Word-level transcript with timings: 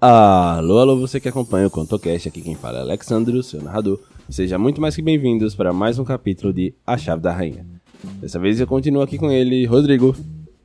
Alô, 0.00 0.78
alô, 0.78 0.96
você 0.96 1.20
que 1.20 1.28
acompanha 1.28 1.66
o 1.66 1.70
ContoCast, 1.70 2.26
aqui 2.26 2.40
quem 2.40 2.54
fala 2.54 2.78
é 2.78 2.80
Alexandro, 2.80 3.42
seu 3.42 3.60
narrador. 3.60 4.00
Seja 4.30 4.58
muito 4.58 4.80
mais 4.80 4.96
que 4.96 5.02
bem-vindos 5.02 5.54
para 5.54 5.74
mais 5.74 5.98
um 5.98 6.04
capítulo 6.04 6.54
de 6.54 6.72
A 6.86 6.96
Chave 6.96 7.20
da 7.20 7.30
Rainha. 7.30 7.66
Dessa 8.14 8.38
vez 8.38 8.58
eu 8.58 8.66
continuo 8.66 9.02
aqui 9.02 9.18
com 9.18 9.30
ele, 9.30 9.66
Rodrigo. 9.66 10.16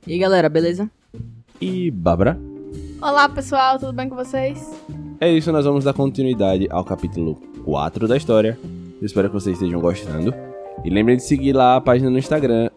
E 0.08 0.14
aí, 0.14 0.20
galera, 0.20 0.48
beleza? 0.48 0.90
E 1.60 1.92
Bárbara. 1.92 2.40
Olá, 3.02 3.28
pessoal, 3.28 3.78
tudo 3.78 3.92
bem 3.92 4.08
com 4.08 4.16
vocês? 4.16 4.72
É 5.20 5.30
isso, 5.30 5.52
nós 5.52 5.66
vamos 5.66 5.84
dar 5.84 5.92
continuidade 5.92 6.70
ao 6.70 6.86
capítulo 6.86 7.36
4 7.66 8.08
da 8.08 8.16
história. 8.16 8.58
Eu 9.02 9.06
espero 9.06 9.28
que 9.28 9.34
vocês 9.34 9.58
estejam 9.58 9.82
gostando. 9.82 10.34
E 10.82 10.90
lembrem 10.90 11.18
de 11.18 11.24
seguir 11.24 11.52
lá 11.52 11.76
a 11.76 11.82
página 11.82 12.10
no 12.10 12.18
Instagram, 12.18 12.70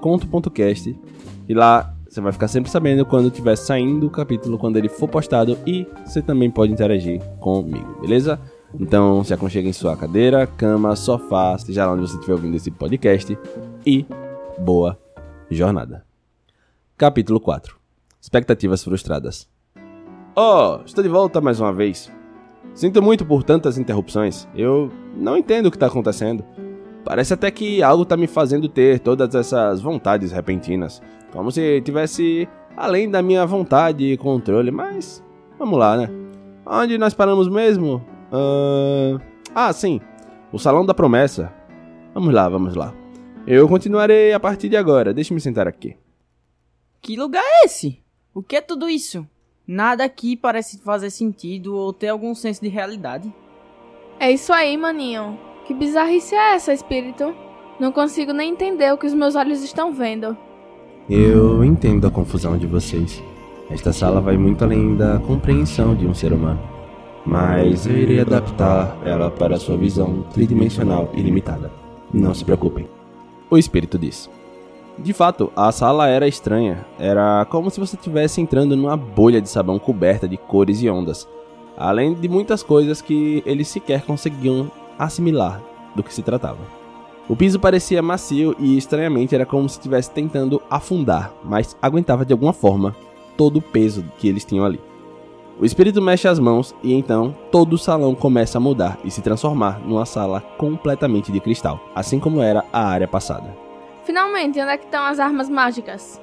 conto.cast. 0.00 0.96
E 1.48 1.52
lá 1.52 1.95
você 2.16 2.20
vai 2.22 2.32
ficar 2.32 2.48
sempre 2.48 2.70
sabendo 2.70 3.04
quando 3.04 3.28
estiver 3.28 3.56
saindo 3.56 4.06
o 4.06 4.10
capítulo, 4.10 4.56
quando 4.56 4.78
ele 4.78 4.88
for 4.88 5.06
postado. 5.06 5.58
E 5.66 5.86
você 6.02 6.22
também 6.22 6.50
pode 6.50 6.72
interagir 6.72 7.22
comigo, 7.38 8.00
beleza? 8.00 8.40
Então 8.80 9.22
se 9.22 9.34
aconchegue 9.34 9.68
em 9.68 9.72
sua 9.72 9.94
cadeira, 9.98 10.46
cama, 10.46 10.96
sofá, 10.96 11.58
seja 11.58 11.84
lá 11.84 11.92
onde 11.92 12.08
você 12.08 12.14
estiver 12.14 12.32
ouvindo 12.32 12.56
esse 12.56 12.70
podcast. 12.70 13.38
E 13.84 14.06
boa 14.58 14.98
jornada. 15.50 16.06
Capítulo 16.96 17.38
4 17.38 17.76
Expectativas 18.18 18.82
frustradas. 18.82 19.46
Oh, 20.34 20.80
estou 20.86 21.04
de 21.04 21.10
volta 21.10 21.38
mais 21.42 21.60
uma 21.60 21.72
vez. 21.72 22.10
Sinto 22.74 23.02
muito 23.02 23.26
por 23.26 23.44
tantas 23.44 23.76
interrupções. 23.76 24.48
Eu 24.54 24.90
não 25.14 25.36
entendo 25.36 25.66
o 25.66 25.70
que 25.70 25.76
está 25.76 25.86
acontecendo. 25.86 26.42
Parece 27.04 27.34
até 27.34 27.50
que 27.50 27.82
algo 27.82 28.04
está 28.04 28.16
me 28.16 28.26
fazendo 28.26 28.68
ter 28.68 29.00
todas 29.00 29.34
essas 29.34 29.82
vontades 29.82 30.32
repentinas. 30.32 31.00
Como 31.36 31.52
se 31.52 31.82
tivesse 31.82 32.48
além 32.74 33.10
da 33.10 33.20
minha 33.20 33.44
vontade 33.44 34.10
e 34.10 34.16
controle, 34.16 34.70
mas 34.70 35.22
vamos 35.58 35.78
lá, 35.78 35.94
né? 35.94 36.08
Onde 36.64 36.96
nós 36.96 37.12
paramos 37.12 37.46
mesmo? 37.46 38.02
Uh... 38.32 39.20
Ah, 39.54 39.70
sim. 39.70 40.00
O 40.50 40.58
Salão 40.58 40.86
da 40.86 40.94
Promessa. 40.94 41.52
Vamos 42.14 42.32
lá, 42.32 42.48
vamos 42.48 42.74
lá. 42.74 42.94
Eu 43.46 43.68
continuarei 43.68 44.32
a 44.32 44.40
partir 44.40 44.70
de 44.70 44.78
agora. 44.78 45.12
Deixe-me 45.12 45.38
sentar 45.38 45.68
aqui. 45.68 45.94
Que 47.02 47.16
lugar 47.16 47.44
é 47.44 47.66
esse? 47.66 48.02
O 48.32 48.42
que 48.42 48.56
é 48.56 48.62
tudo 48.62 48.88
isso? 48.88 49.26
Nada 49.66 50.04
aqui 50.04 50.36
parece 50.36 50.78
fazer 50.78 51.10
sentido 51.10 51.76
ou 51.76 51.92
ter 51.92 52.08
algum 52.08 52.34
senso 52.34 52.62
de 52.62 52.68
realidade. 52.68 53.30
É 54.18 54.30
isso 54.30 54.54
aí, 54.54 54.74
maninho. 54.78 55.38
Que 55.66 55.74
bizarrice 55.74 56.34
é 56.34 56.54
essa, 56.54 56.72
espírito? 56.72 57.36
Não 57.78 57.92
consigo 57.92 58.32
nem 58.32 58.52
entender 58.52 58.90
o 58.90 58.96
que 58.96 59.06
os 59.06 59.12
meus 59.12 59.34
olhos 59.34 59.62
estão 59.62 59.92
vendo. 59.92 60.34
Eu 61.08 61.64
entendo 61.64 62.04
a 62.04 62.10
confusão 62.10 62.58
de 62.58 62.66
vocês. 62.66 63.22
Esta 63.70 63.92
sala 63.92 64.20
vai 64.20 64.36
muito 64.36 64.64
além 64.64 64.96
da 64.96 65.20
compreensão 65.20 65.94
de 65.94 66.04
um 66.04 66.12
ser 66.12 66.32
humano. 66.32 66.58
Mas 67.24 67.86
eu 67.86 67.96
irei 67.96 68.20
adaptar 68.20 68.98
ela 69.04 69.30
para 69.30 69.56
sua 69.56 69.76
visão 69.76 70.24
tridimensional 70.32 71.08
e 71.14 71.22
limitada. 71.22 71.70
Não 72.12 72.34
se 72.34 72.44
preocupem. 72.44 72.88
O 73.48 73.56
espírito 73.56 73.96
disse. 73.96 74.28
De 74.98 75.12
fato, 75.12 75.52
a 75.54 75.70
sala 75.70 76.08
era 76.08 76.26
estranha. 76.26 76.84
Era 76.98 77.46
como 77.50 77.70
se 77.70 77.78
você 77.78 77.94
estivesse 77.94 78.40
entrando 78.40 78.74
numa 78.74 78.96
bolha 78.96 79.40
de 79.40 79.48
sabão 79.48 79.78
coberta 79.78 80.26
de 80.26 80.36
cores 80.36 80.82
e 80.82 80.90
ondas. 80.90 81.28
Além 81.76 82.14
de 82.14 82.28
muitas 82.28 82.64
coisas 82.64 83.00
que 83.00 83.44
eles 83.46 83.68
sequer 83.68 84.02
conseguiam 84.02 84.68
assimilar 84.98 85.62
do 85.94 86.02
que 86.02 86.12
se 86.12 86.22
tratava. 86.22 86.58
O 87.28 87.34
piso 87.34 87.58
parecia 87.58 88.00
macio 88.00 88.54
e 88.56 88.78
estranhamente 88.78 89.34
era 89.34 89.44
como 89.44 89.68
se 89.68 89.78
estivesse 89.78 90.10
tentando 90.12 90.62
afundar, 90.70 91.32
mas 91.42 91.76
aguentava 91.82 92.24
de 92.24 92.32
alguma 92.32 92.52
forma 92.52 92.94
todo 93.36 93.56
o 93.56 93.62
peso 93.62 94.04
que 94.16 94.28
eles 94.28 94.44
tinham 94.44 94.64
ali. 94.64 94.80
O 95.58 95.64
espírito 95.64 96.00
mexe 96.00 96.28
as 96.28 96.38
mãos 96.38 96.72
e 96.84 96.94
então 96.94 97.34
todo 97.50 97.72
o 97.72 97.78
salão 97.78 98.14
começa 98.14 98.58
a 98.58 98.60
mudar 98.60 98.96
e 99.02 99.10
se 99.10 99.22
transformar 99.22 99.80
numa 99.80 100.06
sala 100.06 100.40
completamente 100.56 101.32
de 101.32 101.40
cristal, 101.40 101.80
assim 101.96 102.20
como 102.20 102.40
era 102.40 102.64
a 102.72 102.86
área 102.86 103.08
passada. 103.08 103.56
Finalmente, 104.04 104.60
onde 104.60 104.70
é 104.70 104.76
que 104.76 104.84
estão 104.84 105.02
as 105.02 105.18
armas 105.18 105.48
mágicas? 105.48 106.20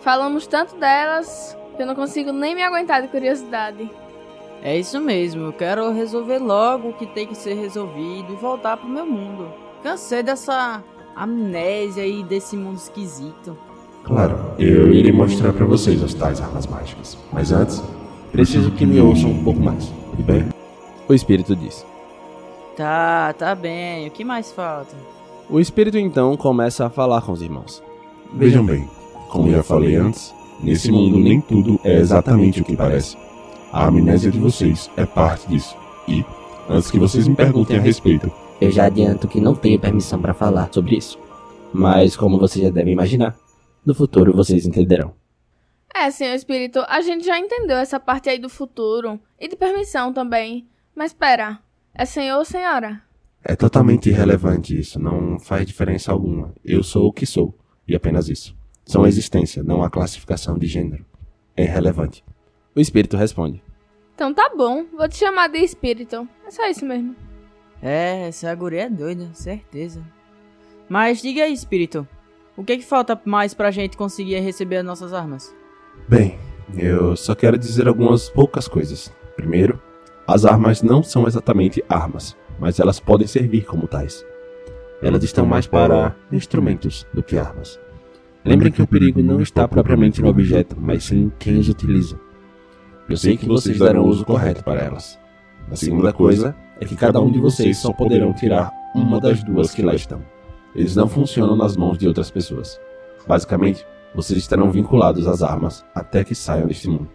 Falamos 0.00 0.48
tanto 0.48 0.74
delas 0.76 1.56
que 1.76 1.82
eu 1.82 1.86
não 1.86 1.94
consigo 1.94 2.32
nem 2.32 2.56
me 2.56 2.62
aguentar 2.62 3.02
de 3.02 3.08
curiosidade. 3.08 3.88
É 4.62 4.76
isso 4.76 5.00
mesmo, 5.00 5.44
eu 5.44 5.52
quero 5.52 5.92
resolver 5.92 6.38
logo 6.38 6.88
o 6.88 6.92
que 6.94 7.06
tem 7.06 7.26
que 7.26 7.36
ser 7.36 7.54
resolvido 7.54 8.32
e 8.32 8.36
voltar 8.36 8.76
pro 8.78 8.88
meu 8.88 9.06
mundo. 9.06 9.69
Cansei 9.82 10.22
dessa 10.22 10.82
amnésia 11.16 12.06
e 12.06 12.22
desse 12.22 12.56
mundo 12.56 12.76
esquisito. 12.76 13.56
Claro, 14.04 14.38
eu 14.58 14.92
irei 14.92 15.12
mostrar 15.12 15.52
para 15.52 15.64
vocês 15.64 16.02
as 16.02 16.14
tais 16.14 16.40
armas 16.40 16.66
mágicas. 16.66 17.16
Mas 17.32 17.52
antes, 17.52 17.82
preciso 18.32 18.70
que 18.72 18.84
me 18.84 19.00
ouçam 19.00 19.30
um 19.30 19.44
pouco 19.44 19.60
mais, 19.60 19.86
tudo 20.10 20.22
bem? 20.22 20.48
O 21.08 21.14
espírito 21.14 21.56
disse. 21.56 21.84
Tá, 22.76 23.32
tá 23.32 23.54
bem. 23.54 24.08
O 24.08 24.10
que 24.10 24.24
mais 24.24 24.52
falta? 24.52 24.94
O 25.48 25.58
espírito 25.58 25.98
então 25.98 26.36
começa 26.36 26.86
a 26.86 26.90
falar 26.90 27.22
com 27.22 27.32
os 27.32 27.42
irmãos. 27.42 27.82
Vejam 28.32 28.64
bem, 28.64 28.88
como 29.28 29.50
já 29.50 29.62
falei 29.62 29.96
antes, 29.96 30.32
nesse 30.62 30.92
mundo 30.92 31.18
nem 31.18 31.40
tudo 31.40 31.80
é 31.82 31.96
exatamente 31.96 32.60
o 32.60 32.64
que 32.64 32.76
parece. 32.76 33.16
A 33.72 33.86
amnésia 33.86 34.30
de 34.30 34.38
vocês 34.38 34.90
é 34.96 35.04
parte 35.04 35.48
disso. 35.48 35.76
E, 36.06 36.24
antes 36.68 36.90
que 36.90 36.98
vocês 36.98 37.26
me 37.26 37.34
perguntem 37.34 37.78
a 37.78 37.80
respeito, 37.80 38.30
eu 38.60 38.70
já 38.70 38.86
adianto 38.86 39.26
que 39.26 39.40
não 39.40 39.54
tenho 39.54 39.80
permissão 39.80 40.20
para 40.20 40.34
falar 40.34 40.68
sobre 40.72 40.96
isso. 40.96 41.18
Mas, 41.72 42.16
como 42.16 42.38
vocês 42.38 42.64
já 42.64 42.70
devem 42.70 42.92
imaginar, 42.92 43.36
no 43.84 43.94
futuro 43.94 44.34
vocês 44.34 44.66
entenderão. 44.66 45.14
É, 45.94 46.10
senhor 46.10 46.34
espírito, 46.34 46.80
a 46.88 47.00
gente 47.00 47.24
já 47.24 47.38
entendeu 47.38 47.76
essa 47.76 47.98
parte 47.98 48.28
aí 48.28 48.38
do 48.38 48.48
futuro 48.48 49.18
e 49.38 49.48
de 49.48 49.56
permissão 49.56 50.12
também. 50.12 50.68
Mas 50.94 51.10
espera, 51.10 51.58
é 51.94 52.04
senhor 52.04 52.38
ou 52.38 52.44
senhora? 52.44 53.02
É 53.42 53.56
totalmente 53.56 54.10
irrelevante 54.10 54.78
isso, 54.78 55.00
não 55.00 55.38
faz 55.40 55.66
diferença 55.66 56.12
alguma. 56.12 56.52
Eu 56.64 56.82
sou 56.82 57.08
o 57.08 57.12
que 57.12 57.24
sou, 57.24 57.58
e 57.88 57.94
apenas 57.94 58.28
isso. 58.28 58.54
São 58.84 59.04
a 59.04 59.08
existência, 59.08 59.62
não 59.62 59.82
a 59.82 59.90
classificação 59.90 60.58
de 60.58 60.66
gênero. 60.66 61.06
É 61.56 61.64
irrelevante. 61.64 62.24
O 62.74 62.80
espírito 62.80 63.16
responde. 63.16 63.62
Então 64.14 64.34
tá 64.34 64.52
bom, 64.54 64.84
vou 64.96 65.08
te 65.08 65.16
chamar 65.16 65.48
de 65.48 65.58
espírito. 65.58 66.28
É 66.46 66.50
só 66.50 66.68
isso 66.68 66.84
mesmo. 66.84 67.16
É, 67.82 68.28
essa 68.28 68.54
guria 68.54 68.82
é 68.82 68.90
doida, 68.90 69.30
certeza. 69.32 70.02
Mas 70.88 71.22
diga 71.22 71.44
aí, 71.44 71.52
espírito. 71.52 72.06
O 72.56 72.64
que, 72.64 72.76
que 72.76 72.84
falta 72.84 73.20
mais 73.24 73.54
pra 73.54 73.70
gente 73.70 73.96
conseguir 73.96 74.38
receber 74.40 74.78
as 74.78 74.84
nossas 74.84 75.12
armas? 75.12 75.54
Bem, 76.08 76.38
eu 76.76 77.16
só 77.16 77.34
quero 77.34 77.56
dizer 77.56 77.88
algumas 77.88 78.28
poucas 78.28 78.68
coisas. 78.68 79.12
Primeiro, 79.34 79.80
as 80.26 80.44
armas 80.44 80.82
não 80.82 81.02
são 81.02 81.26
exatamente 81.26 81.82
armas, 81.88 82.36
mas 82.58 82.78
elas 82.78 83.00
podem 83.00 83.26
servir 83.26 83.64
como 83.64 83.88
tais. 83.88 84.24
Elas 85.02 85.24
estão 85.24 85.46
mais 85.46 85.66
para 85.66 86.14
instrumentos 86.30 87.06
do 87.14 87.22
que 87.22 87.38
armas. 87.38 87.80
Lembrem 88.44 88.72
que 88.72 88.82
o 88.82 88.86
perigo 88.86 89.22
não 89.22 89.40
está 89.40 89.66
propriamente 89.66 90.20
no 90.20 90.28
objeto, 90.28 90.76
mas 90.78 91.04
sim 91.04 91.32
quem 91.38 91.58
os 91.58 91.68
utiliza. 91.68 92.18
Eu 93.08 93.16
sei 93.16 93.36
que 93.36 93.46
vocês 93.46 93.78
darão 93.78 94.04
uso 94.04 94.24
correto 94.24 94.62
para 94.62 94.80
elas. 94.80 95.18
A 95.70 95.76
segunda 95.76 96.12
coisa 96.12 96.54
é 96.80 96.84
que 96.84 96.96
cada 96.96 97.20
um 97.20 97.30
de 97.30 97.38
vocês 97.38 97.78
só 97.78 97.92
poderão 97.92 98.32
tirar 98.32 98.72
uma 98.94 99.20
das 99.20 99.44
duas 99.44 99.72
que 99.72 99.82
lá 99.82 99.94
estão. 99.94 100.20
Eles 100.74 100.96
não 100.96 101.08
funcionam 101.08 101.54
nas 101.54 101.76
mãos 101.76 101.98
de 101.98 102.08
outras 102.08 102.30
pessoas. 102.30 102.80
Basicamente, 103.26 103.86
vocês 104.14 104.38
estarão 104.38 104.70
vinculados 104.70 105.26
às 105.26 105.42
armas 105.42 105.84
até 105.94 106.24
que 106.24 106.34
saiam 106.34 106.66
deste 106.66 106.88
mundo. 106.88 107.08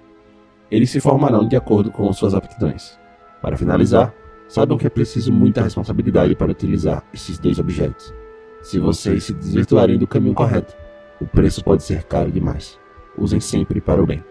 Eles 0.70 0.90
se 0.90 1.00
formarão 1.00 1.48
de 1.48 1.56
acordo 1.56 1.92
com 1.92 2.12
suas 2.14 2.34
aptidões. 2.34 3.00
Para 3.42 3.58
finalizar, 3.58 4.14
saibam 4.48 4.78
que 4.78 4.88
é 4.88 4.90
preciso 4.90 5.32
muita 5.32 5.62
responsabilidade 5.62 6.36
para 6.36 6.52
utilizar 6.52 7.04
esses 7.14 7.38
dois 7.38 7.60
objetos. 7.60 8.14
Se 8.62 8.80
vocês 8.80 9.26
se 9.26 9.34
desvirtuarem 9.34 9.98
do 9.98 10.08
caminho 10.08 10.36
correto, 10.36 10.76
o 11.20 11.26
preço 11.26 11.64
pode 11.64 11.84
ser 11.84 12.04
caro 12.04 12.32
demais. 12.32 12.80
Usem 13.18 13.40
sempre 13.40 13.80
para 13.80 14.02
o 14.02 14.06
bem. 14.06 14.24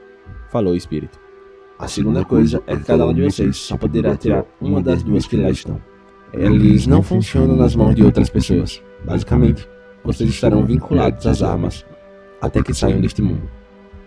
Falou 0.49 0.75
o 0.75 0.77
espírito. 0.77 1.24
A 1.85 1.87
segunda 1.87 2.25
coisa 2.25 2.63
é 2.67 2.75
que 2.75 2.85
cada 2.85 3.07
um 3.07 3.13
de 3.13 3.21
vocês 3.21 3.59
só 3.59 3.77
poderá 3.77 4.17
tirar 4.17 4.43
uma 4.59 4.81
das 4.81 5.03
duas 5.03 5.27
que 5.27 5.37
lá 5.37 5.51
estão. 5.51 5.79
Eles 6.33 6.87
não 6.87 7.03
funcionam 7.03 7.55
nas 7.55 7.77
mãos 7.77 7.95
de 7.95 8.03
outras 8.03 8.31
pessoas. 8.31 8.83
Basicamente, 9.05 9.69
vocês 10.03 10.31
estarão 10.31 10.65
vinculados 10.65 11.27
às 11.27 11.43
armas 11.43 11.85
até 12.41 12.63
que 12.63 12.73
saiam 12.73 13.03
deste 13.03 13.21
mundo. 13.21 13.43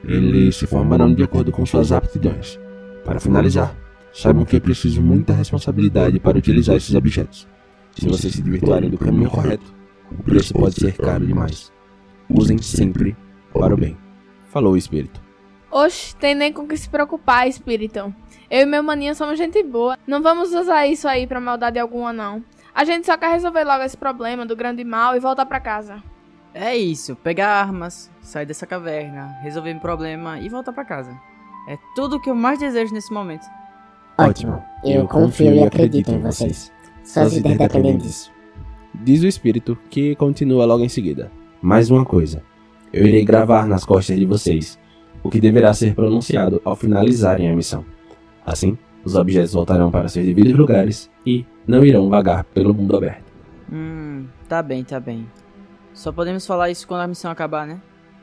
Eles 0.03 0.55
se 0.55 0.65
formarão 0.65 1.13
de 1.13 1.21
acordo 1.21 1.51
com 1.51 1.67
suas 1.67 1.91
aptidões. 1.91 2.59
Para 3.05 3.19
finalizar, 3.19 3.77
saibam 4.11 4.43
que 4.43 4.55
é 4.55 4.59
preciso 4.59 4.99
muita 4.99 5.33
responsabilidade 5.33 6.19
para 6.19 6.39
utilizar 6.39 6.77
esses 6.77 6.95
objetos. 6.95 7.47
Se 7.95 8.07
vocês 8.07 8.33
se 8.33 8.41
desvirtuarem 8.41 8.89
do 8.89 8.97
caminho 8.97 9.29
correto, 9.29 9.71
o 10.11 10.23
preço 10.23 10.51
pode 10.51 10.73
ser 10.73 10.93
caro 10.93 11.27
demais. 11.27 11.71
Usem 12.27 12.57
sempre 12.57 13.15
para 13.53 13.75
o 13.75 13.77
bem. 13.77 13.95
Falou 14.45 14.73
o 14.73 14.77
espírito. 14.77 15.26
Oxe, 15.77 16.15
tem 16.15 16.33
nem 16.33 16.51
com 16.51 16.67
que 16.67 16.75
se 16.75 16.89
preocupar, 16.89 17.47
espírito. 17.47 18.11
Eu 18.49 18.61
e 18.61 18.65
meu 18.65 18.81
maninho 18.81 19.13
somos 19.13 19.37
gente 19.37 19.61
boa. 19.61 19.95
Não 20.07 20.23
vamos 20.23 20.51
usar 20.51 20.87
isso 20.87 21.07
aí 21.07 21.27
pra 21.27 21.39
maldade 21.39 21.77
alguma, 21.77 22.11
não. 22.11 22.43
A 22.73 22.83
gente 22.83 23.05
só 23.05 23.15
quer 23.15 23.29
resolver 23.29 23.63
logo 23.63 23.83
esse 23.83 23.95
problema 23.95 24.43
do 24.43 24.55
grande 24.55 24.83
mal 24.83 25.15
e 25.15 25.19
voltar 25.19 25.45
pra 25.45 25.59
casa. 25.59 26.01
É 26.51 26.75
isso, 26.75 27.15
pegar 27.17 27.49
armas, 27.49 28.09
sair 28.21 28.47
dessa 28.47 28.65
caverna, 28.65 29.37
resolver 29.43 29.71
um 29.71 29.77
problema 29.77 30.39
e 30.39 30.49
voltar 30.49 30.73
pra 30.73 30.83
casa. 30.83 31.15
É 31.69 31.77
tudo 31.93 32.15
o 32.15 32.19
que 32.19 32.31
eu 32.31 32.35
mais 32.35 32.57
desejo 32.57 32.91
nesse 32.91 33.13
momento. 33.13 33.45
Ótimo. 34.17 34.63
Eu 34.83 35.07
confio 35.07 35.53
e 35.53 35.63
acredito 35.63 36.09
em 36.09 36.19
vocês. 36.19 36.73
Suas 37.03 37.35
vidas 37.35 37.55
dependem 37.55 37.97
disso. 37.97 38.33
Diz 38.95 39.21
o 39.21 39.27
espírito 39.27 39.77
que 39.91 40.15
continua 40.15 40.65
logo 40.65 40.83
em 40.83 40.89
seguida. 40.89 41.31
Mais 41.61 41.91
uma 41.91 42.03
coisa. 42.03 42.41
Eu 42.91 43.05
irei 43.05 43.23
gravar 43.23 43.67
nas 43.67 43.85
costas 43.85 44.17
de 44.17 44.25
vocês 44.25 44.79
o 45.27 45.29
que 45.29 45.41
deverá 45.41 45.73
ser 45.73 45.93
pronunciado 45.93 46.61
ao 46.63 46.73
finalizarem 46.73 47.49
a 47.49 47.55
missão. 47.55 47.83
Assim, 48.45 48.77
os 49.03 49.13
objetos 49.13 49.51
voltarão 49.51 49.91
para 49.91 50.07
seus 50.07 50.25
devidos 50.25 50.53
lugares 50.53 51.11
e 51.25 51.45
não 51.67 51.83
irão 51.83 52.07
vagar 52.07 52.45
pelo 52.45 52.73
mundo 52.73 52.95
aberto. 52.95 53.25
Hum, 53.69 54.25
tá 54.47 54.63
bem, 54.63 54.85
tá 54.85 55.01
bem. 55.01 55.27
Só 55.93 56.13
podemos 56.13 56.47
falar 56.47 56.69
isso 56.69 56.87
quando 56.87 57.01
a 57.01 57.07
missão 57.07 57.29
acabar, 57.29 57.67
né? 57.67 57.81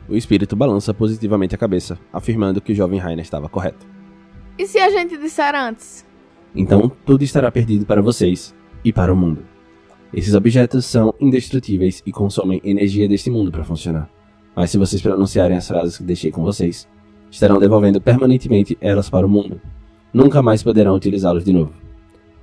O 0.08 0.16
espírito 0.16 0.56
balança 0.56 0.94
positivamente 0.94 1.54
a 1.54 1.58
cabeça, 1.58 1.98
afirmando 2.10 2.62
que 2.62 2.72
o 2.72 2.74
jovem 2.74 2.98
Rainer 2.98 3.22
estava 3.22 3.50
correto. 3.50 3.86
E 4.58 4.66
se 4.66 4.78
a 4.78 4.88
gente 4.88 5.18
disser 5.18 5.54
antes? 5.54 6.06
Então, 6.56 6.90
tudo 7.04 7.22
estará 7.22 7.52
perdido 7.52 7.84
para 7.84 8.00
vocês 8.00 8.54
e 8.82 8.94
para 8.94 9.12
o 9.12 9.16
mundo. 9.16 9.44
Esses 10.10 10.34
objetos 10.34 10.86
são 10.86 11.14
indestrutíveis 11.20 12.02
e 12.06 12.12
consomem 12.12 12.62
energia 12.64 13.06
deste 13.06 13.30
mundo 13.30 13.50
para 13.50 13.64
funcionar. 13.64 14.08
Mas 14.54 14.70
se 14.70 14.78
vocês 14.78 15.02
pronunciarem 15.02 15.56
as 15.56 15.66
frases 15.66 15.98
que 15.98 16.04
deixei 16.04 16.30
com 16.30 16.42
vocês, 16.42 16.88
estarão 17.34 17.58
devolvendo 17.58 18.00
permanentemente 18.00 18.78
elas 18.80 19.10
para 19.10 19.26
o 19.26 19.28
mundo. 19.28 19.60
Nunca 20.12 20.40
mais 20.40 20.62
poderão 20.62 20.94
utilizá-los 20.94 21.44
de 21.44 21.52
novo. 21.52 21.72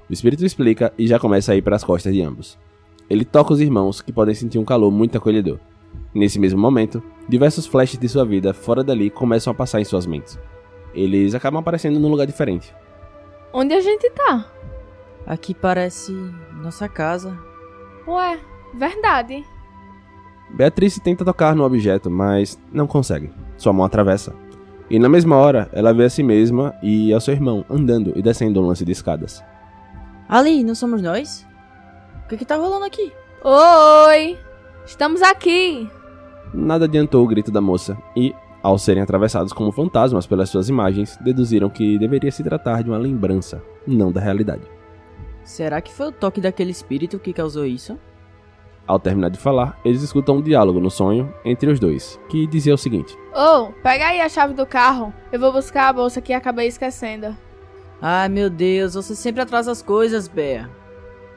O 0.09 0.11
espírito 0.11 0.45
explica 0.45 0.91
e 0.97 1.07
já 1.07 1.17
começa 1.17 1.53
a 1.53 1.55
ir 1.55 1.61
para 1.61 1.77
as 1.77 1.83
costas 1.83 2.13
de 2.13 2.21
ambos. 2.21 2.57
Ele 3.09 3.23
toca 3.23 3.53
os 3.53 3.61
irmãos, 3.61 4.01
que 4.01 4.11
podem 4.11 4.35
sentir 4.35 4.59
um 4.59 4.65
calor 4.65 4.91
muito 4.91 5.17
acolhedor. 5.17 5.59
Nesse 6.13 6.37
mesmo 6.37 6.59
momento, 6.59 7.01
diversos 7.27 7.65
flashes 7.65 7.97
de 7.97 8.09
sua 8.09 8.25
vida 8.25 8.53
fora 8.53 8.83
dali 8.83 9.09
começam 9.09 9.51
a 9.51 9.53
passar 9.53 9.79
em 9.79 9.85
suas 9.85 10.05
mentes. 10.05 10.37
Eles 10.93 11.33
acabam 11.33 11.61
aparecendo 11.61 11.97
num 11.97 12.09
lugar 12.09 12.27
diferente. 12.27 12.75
Onde 13.53 13.73
a 13.73 13.79
gente 13.79 14.09
tá? 14.09 14.45
Aqui 15.25 15.53
parece 15.53 16.11
nossa 16.61 16.89
casa. 16.89 17.37
Ué, 18.05 18.37
verdade. 18.73 19.45
Beatriz 20.49 20.99
tenta 20.99 21.23
tocar 21.23 21.55
no 21.55 21.63
objeto, 21.63 22.09
mas 22.11 22.59
não 22.73 22.87
consegue. 22.87 23.31
Sua 23.57 23.71
mão 23.71 23.85
atravessa. 23.85 24.35
E 24.91 24.99
na 24.99 25.07
mesma 25.07 25.37
hora, 25.37 25.69
ela 25.71 25.93
vê 25.93 26.03
a 26.03 26.09
si 26.09 26.21
mesma 26.21 26.75
e 26.83 27.13
ao 27.13 27.21
seu 27.21 27.33
irmão 27.33 27.63
andando 27.69 28.11
e 28.13 28.21
descendo 28.21 28.59
um 28.59 28.67
lance 28.67 28.83
de 28.83 28.91
escadas. 28.91 29.41
Ali, 30.27 30.65
não 30.65 30.75
somos 30.75 31.01
nós? 31.01 31.47
O 32.25 32.27
que 32.27 32.35
que 32.35 32.43
tá 32.43 32.57
rolando 32.57 32.83
aqui? 32.83 33.09
Oi! 33.41 34.37
Estamos 34.85 35.21
aqui! 35.21 35.89
Nada 36.53 36.83
adiantou 36.83 37.23
o 37.23 37.27
grito 37.27 37.49
da 37.49 37.61
moça, 37.61 37.97
e, 38.17 38.35
ao 38.61 38.77
serem 38.77 39.01
atravessados 39.01 39.53
como 39.53 39.71
fantasmas 39.71 40.27
pelas 40.27 40.49
suas 40.49 40.67
imagens, 40.67 41.17
deduziram 41.21 41.69
que 41.69 41.97
deveria 41.97 42.29
se 42.29 42.43
tratar 42.43 42.83
de 42.83 42.89
uma 42.89 42.97
lembrança, 42.97 43.63
não 43.87 44.11
da 44.11 44.19
realidade. 44.19 44.63
Será 45.45 45.79
que 45.79 45.93
foi 45.93 46.07
o 46.07 46.11
toque 46.11 46.41
daquele 46.41 46.71
espírito 46.71 47.17
que 47.17 47.31
causou 47.31 47.65
isso? 47.65 47.97
Ao 48.87 48.99
terminar 48.99 49.29
de 49.29 49.39
falar, 49.39 49.79
eles 49.85 50.01
escutam 50.01 50.37
um 50.37 50.41
diálogo 50.41 50.79
no 50.79 50.89
sonho 50.89 51.33
entre 51.45 51.69
os 51.69 51.79
dois, 51.79 52.19
que 52.27 52.45
dizia 52.47 52.73
o 52.73 52.77
seguinte: 52.77 53.17
Ô, 53.33 53.71
pega 53.81 54.07
aí 54.07 54.19
a 54.19 54.27
chave 54.27 54.53
do 54.53 54.65
carro. 54.65 55.13
Eu 55.31 55.39
vou 55.39 55.53
buscar 55.53 55.87
a 55.89 55.93
bolsa 55.93 56.21
que 56.21 56.33
acabei 56.33 56.67
esquecendo. 56.67 57.35
Ai 58.01 58.27
meu 58.27 58.49
Deus, 58.49 58.95
você 58.95 59.15
sempre 59.15 59.41
atrasa 59.41 59.71
as 59.71 59.81
coisas, 59.81 60.27
Bea. 60.27 60.69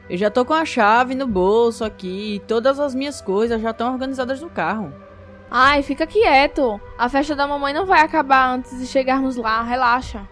Eu 0.08 0.16
já 0.16 0.30
tô 0.30 0.44
com 0.44 0.52
a 0.54 0.64
chave 0.64 1.14
no 1.14 1.26
bolso 1.26 1.84
aqui 1.84 2.36
e 2.36 2.40
todas 2.40 2.80
as 2.80 2.94
minhas 2.94 3.20
coisas 3.20 3.60
já 3.60 3.70
estão 3.70 3.92
organizadas 3.92 4.40
no 4.40 4.50
carro. 4.50 4.92
Ai, 5.50 5.82
fica 5.82 6.06
quieto. 6.06 6.80
A 6.98 7.08
festa 7.08 7.36
da 7.36 7.46
mamãe 7.46 7.72
não 7.72 7.86
vai 7.86 8.00
acabar 8.00 8.54
antes 8.54 8.78
de 8.78 8.86
chegarmos 8.86 9.36
lá, 9.36 9.62
relaxa. 9.62 10.28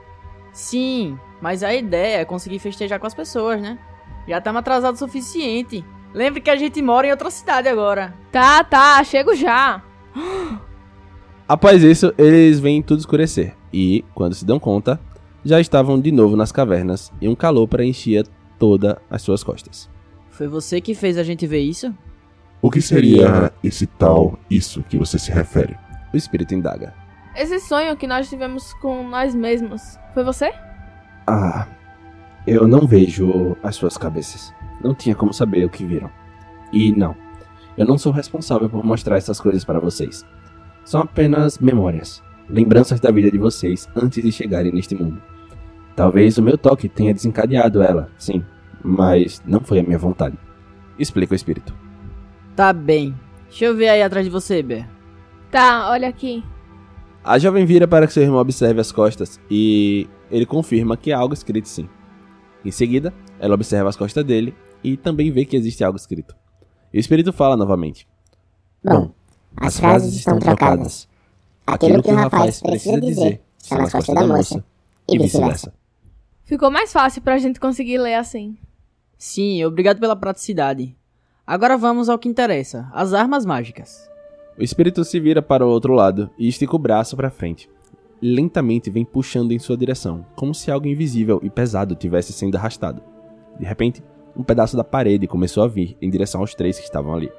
Sim, 0.53 1.19
mas 1.41 1.63
a 1.63 1.73
ideia 1.73 2.21
é 2.21 2.25
conseguir 2.25 2.59
festejar 2.59 2.99
com 2.99 3.07
as 3.07 3.15
pessoas, 3.15 3.61
né? 3.61 3.79
Já 4.27 4.39
estamos 4.39 4.59
atrasados 4.61 5.01
o 5.01 5.07
suficiente. 5.07 5.85
Lembre 6.15 6.41
que 6.41 6.51
a 6.51 6.57
gente 6.57 6.83
mora 6.83 7.07
em 7.07 7.11
outra 7.11 7.31
cidade 7.31 7.69
agora. 7.69 8.15
Tá, 8.31 8.63
tá, 8.63 9.03
chego 9.05 9.35
já. 9.35 9.83
Após 11.49 11.83
isso, 11.83 12.15
eles 12.17 12.61
veem 12.61 12.83
tudo 12.83 13.01
escurecer, 13.01 13.55
e, 13.73 14.05
quando 14.15 14.35
se 14.35 14.45
dão 14.45 14.59
conta, 14.59 15.01
já 15.45 15.61
estavam 15.61 16.01
de 16.01 16.13
novo 16.13 16.37
nas 16.37 16.53
cavernas 16.53 17.13
e 17.21 17.29
um 17.29 17.35
calor 17.35 17.67
preenchia 17.67 18.25
todas 18.59 18.97
as 19.11 19.23
suas 19.23 19.43
costas. 19.43 19.91
Foi 20.31 20.47
você 20.47 20.81
que 20.81 20.95
fez 20.95 21.19
a 21.19 21.23
gente 21.23 21.47
ver 21.47 21.61
isso? 21.61 21.93
O 22.61 22.71
que 22.71 22.81
seria 22.81 23.53
esse 23.63 23.87
tal 23.87 24.39
isso 24.49 24.85
que 24.89 24.97
você 24.97 25.19
se 25.19 25.33
refere? 25.33 25.77
O 26.13 26.17
espírito 26.17 26.55
indaga. 26.55 26.95
Esse 27.35 27.59
sonho 27.59 27.97
que 27.97 28.07
nós 28.07 28.29
tivemos 28.29 28.73
com 28.75 29.07
nós 29.09 29.35
mesmos, 29.35 29.99
foi 30.15 30.23
você? 30.23 30.53
Ah, 31.27 31.67
eu 32.47 32.69
não 32.69 32.87
vejo 32.87 33.57
as 33.63 33.77
suas 33.77 33.97
cabeças. 33.97 34.55
Não 34.83 34.95
tinha 34.95 35.15
como 35.15 35.33
saber 35.33 35.65
o 35.65 35.71
que 35.71 35.85
viram. 35.85 36.11
E 36.73 36.93
não, 36.93 37.15
eu 37.77 37.87
não 37.87 37.97
sou 37.97 38.13
responsável 38.13 38.69
por 38.69 38.85
mostrar 38.85 39.17
essas 39.17 39.41
coisas 39.41 39.65
para 39.65 39.81
vocês. 39.81 40.25
São 40.85 41.01
apenas 41.01 41.59
memórias, 41.59 42.23
lembranças 42.49 43.01
da 43.01 43.11
vida 43.11 43.31
de 43.31 43.39
vocês 43.39 43.89
antes 43.97 44.23
de 44.23 44.33
chegarem 44.33 44.73
neste 44.73 44.95
mundo. 44.95 45.23
Talvez 45.97 46.39
o 46.39 46.43
meu 46.43 46.59
toque 46.59 46.89
tenha 46.89 47.15
desencadeado 47.15 47.83
ela, 47.83 48.11
sim, 48.19 48.45
mas 48.83 49.43
não 49.47 49.61
foi 49.61 49.81
a 49.81 49.83
minha 49.83 49.99
vontade. 49.99 50.37
Explica 50.99 51.33
o 51.33 51.37
espírito. 51.37 51.75
Tá 52.57 52.73
bem. 52.73 53.15
Deixa 53.49 53.67
eu 53.67 53.77
ver 53.77 53.89
aí 53.89 54.03
atrás 54.03 54.25
de 54.25 54.31
você, 54.31 54.63
Bea. 54.63 54.89
Tá, 55.51 55.91
olha 55.91 56.09
aqui. 56.09 56.43
A 57.25 57.39
jovem 57.39 57.65
vira 57.65 57.87
para 57.87 58.07
que 58.07 58.13
seu 58.13 58.23
irmão 58.23 58.41
observe 58.41 58.81
as 58.81 58.91
costas 58.91 59.41
e 59.51 60.09
ele 60.31 60.45
confirma 60.45 60.97
que 60.97 61.13
há 61.13 61.19
algo 61.19 61.35
escrito 61.35 61.69
sim. 61.69 61.89
Em 62.65 62.71
seguida, 62.71 63.13
ela 63.43 63.55
observa 63.55 63.89
as 63.89 63.97
costas 63.97 64.25
dele 64.25 64.55
e 64.85 64.97
também 64.97 65.33
vê 65.33 65.45
que 65.45 65.57
existe 65.57 65.83
algo 65.83 65.97
escrito. 65.97 66.37
E 66.93 66.97
o 66.97 67.01
espírito 67.01 67.33
fala 67.33 67.57
novamente. 67.57 68.07
Bom, 68.85 69.11
as 69.57 69.81
frases 69.81 70.15
estão 70.15 70.39
trocadas. 70.39 71.09
Aquilo 71.67 72.01
que 72.05 72.11
o 72.11 72.15
rapaz 72.15 72.61
precisa 72.61 73.01
dizer 73.01 73.43
está 73.59 73.79
nas 73.79 73.91
costas 73.91 74.15
da 74.15 74.25
moça. 74.25 74.65
E 75.09 75.19
vice-versa. 75.19 75.75
Ficou 76.45 76.71
mais 76.71 76.93
fácil 76.93 77.21
pra 77.21 77.39
gente 77.39 77.59
conseguir 77.59 77.99
ler 77.99 78.15
assim. 78.15 78.57
Sim, 79.19 79.65
obrigado 79.65 79.99
pela 79.99 80.15
praticidade. 80.15 80.97
Agora 81.45 81.77
vamos 81.77 82.09
ao 82.09 82.21
que 82.21 82.29
interessa: 82.29 82.89
as 82.93 83.13
armas 83.13 83.45
mágicas. 83.45 84.09
O 84.57 84.63
espírito 84.63 85.05
se 85.05 85.19
vira 85.19 85.43
para 85.43 85.67
o 85.67 85.71
outro 85.71 85.95
lado 85.95 86.31
e 86.39 86.47
estica 86.47 86.77
o 86.77 86.79
braço 86.79 87.17
para 87.17 87.31
frente. 87.31 87.69
Lentamente 88.21 88.89
vem 88.89 89.05
puxando 89.05 89.51
em 89.51 89.59
sua 89.59 89.77
direção, 89.77 90.25
como 90.37 90.55
se 90.55 90.71
algo 90.71 90.87
invisível 90.87 91.41
e 91.43 91.51
pesado 91.51 91.97
tivesse 91.97 92.33
sendo 92.33 92.55
arrastado. 92.55 93.03
De 93.59 93.65
repente, 93.65 94.03
um 94.37 94.43
pedaço 94.43 94.77
da 94.77 94.85
parede 94.85 95.27
começou 95.27 95.63
a 95.63 95.69
vir 95.69 95.97
em 96.01 96.11
direção 96.11 96.41
aos 96.41 96.55
três 96.55 96.79
que 96.79 96.85
estavam 96.85 97.15
ali. 97.15 97.31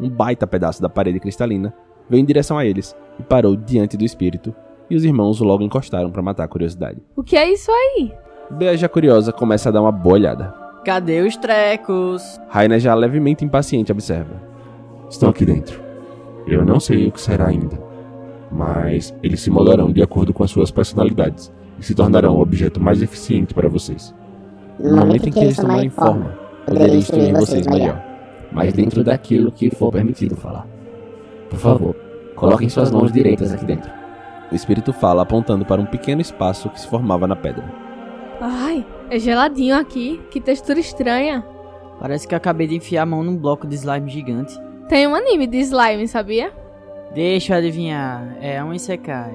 Um 0.00 0.08
baita 0.08 0.46
pedaço 0.46 0.80
da 0.80 0.88
parede 0.88 1.20
cristalina 1.20 1.74
veio 2.08 2.20
em 2.20 2.24
direção 2.24 2.56
a 2.56 2.64
eles 2.64 2.94
e 3.18 3.22
parou 3.22 3.56
diante 3.56 3.96
do 3.96 4.04
espírito, 4.04 4.54
e 4.88 4.94
os 4.94 5.04
irmãos 5.04 5.40
logo 5.40 5.62
encostaram 5.62 6.10
para 6.10 6.22
matar 6.22 6.44
a 6.44 6.48
curiosidade. 6.48 7.02
O 7.16 7.22
que 7.22 7.36
é 7.36 7.50
isso 7.50 7.70
aí? 7.70 8.12
Bea 8.50 8.76
já 8.76 8.88
curiosa 8.88 9.32
começa 9.32 9.68
a 9.68 9.72
dar 9.72 9.82
uma 9.82 9.90
boa 9.90 10.14
olhada. 10.14 10.54
Cadê 10.84 11.22
os 11.22 11.36
trecos? 11.36 12.40
Raina 12.48 12.78
já 12.78 12.94
levemente 12.94 13.44
impaciente 13.44 13.90
observa. 13.90 14.40
Estão 15.10 15.30
aqui 15.30 15.44
dentro. 15.44 15.80
Eu 16.46 16.64
não 16.64 16.78
sei 16.78 17.08
o 17.08 17.12
que 17.12 17.20
será 17.20 17.48
ainda, 17.48 17.76
mas 18.52 19.12
eles 19.20 19.40
se 19.40 19.50
moldarão 19.50 19.90
de 19.90 20.00
acordo 20.00 20.32
com 20.32 20.44
as 20.44 20.50
suas 20.50 20.70
personalidades 20.70 21.52
e 21.76 21.84
se 21.84 21.94
tornarão 21.94 22.36
o 22.36 22.40
objeto 22.40 22.80
mais 22.80 23.02
eficiente 23.02 23.52
para 23.52 23.68
vocês. 23.68 24.14
No 24.78 24.96
momento 24.96 25.28
em 25.28 25.32
que 25.32 25.38
eles 25.38 25.56
tomarem 25.56 25.88
forma, 25.88 26.38
poderei 26.66 26.96
instruir 26.96 27.34
vocês 27.34 27.66
melhor. 27.66 28.02
Mas 28.52 28.72
dentro 28.72 29.02
daquilo 29.02 29.50
que 29.50 29.70
for 29.70 29.90
permitido 29.90 30.36
falar. 30.36 30.66
Por 31.48 31.58
favor, 31.58 31.96
coloquem 32.34 32.68
suas 32.68 32.90
mãos 32.90 33.12
direitas 33.12 33.52
aqui 33.52 33.64
dentro. 33.64 33.90
O 34.50 34.54
espírito 34.54 34.92
fala 34.92 35.22
apontando 35.22 35.64
para 35.64 35.80
um 35.80 35.86
pequeno 35.86 36.20
espaço 36.20 36.70
que 36.70 36.80
se 36.80 36.86
formava 36.86 37.26
na 37.26 37.34
pedra. 37.34 37.64
Ai, 38.40 38.86
é 39.10 39.18
geladinho 39.18 39.76
aqui. 39.76 40.20
Que 40.30 40.40
textura 40.40 40.78
estranha. 40.78 41.44
Parece 41.98 42.28
que 42.28 42.34
acabei 42.34 42.66
de 42.66 42.76
enfiar 42.76 43.02
a 43.02 43.06
mão 43.06 43.22
num 43.22 43.36
bloco 43.36 43.66
de 43.66 43.74
slime 43.74 44.10
gigante. 44.10 44.56
Tem 44.88 45.06
um 45.06 45.14
anime 45.14 45.46
de 45.46 45.58
slime, 45.58 46.06
sabia? 46.06 46.52
Deixa 47.14 47.54
eu 47.54 47.58
adivinhar, 47.58 48.36
é 48.40 48.62
um 48.62 48.74
Isekai. 48.74 49.34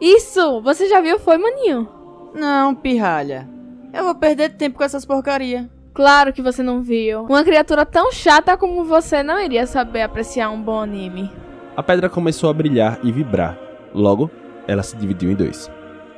Isso! 0.00 0.60
Você 0.60 0.88
já 0.88 1.00
viu, 1.00 1.18
foi, 1.18 1.38
maninho? 1.38 1.88
Não, 2.34 2.74
pirralha. 2.74 3.48
Eu 3.96 4.04
vou 4.04 4.14
perder 4.14 4.50
tempo 4.50 4.76
com 4.76 4.84
essas 4.84 5.06
porcaria. 5.06 5.70
Claro 5.94 6.30
que 6.30 6.42
você 6.42 6.62
não 6.62 6.82
viu. 6.82 7.22
Uma 7.22 7.42
criatura 7.42 7.86
tão 7.86 8.12
chata 8.12 8.54
como 8.54 8.84
você 8.84 9.22
não 9.22 9.40
iria 9.40 9.66
saber 9.66 10.02
apreciar 10.02 10.50
um 10.50 10.60
bom 10.60 10.80
anime. 10.80 11.32
A 11.74 11.82
pedra 11.82 12.10
começou 12.10 12.50
a 12.50 12.52
brilhar 12.52 13.00
e 13.02 13.10
vibrar. 13.10 13.58
Logo, 13.94 14.30
ela 14.68 14.82
se 14.82 14.94
dividiu 14.96 15.30
em 15.30 15.34
dois. 15.34 15.70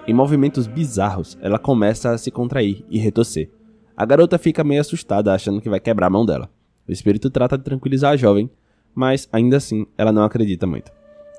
Em 0.09 0.13
movimentos 0.13 0.67
bizarros, 0.67 1.39
ela 1.41 1.57
começa 1.57 2.11
a 2.11 2.19
se 2.19 2.33
contrair 2.33 2.85
e 2.91 2.99
retorcer. 2.99 3.49
A 3.97 4.05
garota 4.05 4.39
fica 4.39 4.65
meio 4.65 4.81
assustada, 4.81 5.33
achando 5.33 5.61
que 5.61 5.71
vai 5.71 5.79
quebrar 5.79 6.09
a 6.09 6.11
mão 6.11 6.27
dela. 6.27 6.51
O 6.89 6.91
espírito 6.91 7.31
trata 7.31 7.57
de 7.57 7.63
tranquilizar 7.63 8.13
a 8.13 8.17
jovem, 8.17 8.51
mas 8.93 9.29
ainda 9.31 9.57
assim 9.57 9.87
ela 9.97 10.11
não 10.11 10.25
acredita 10.25 10.67
muito. 10.67 10.91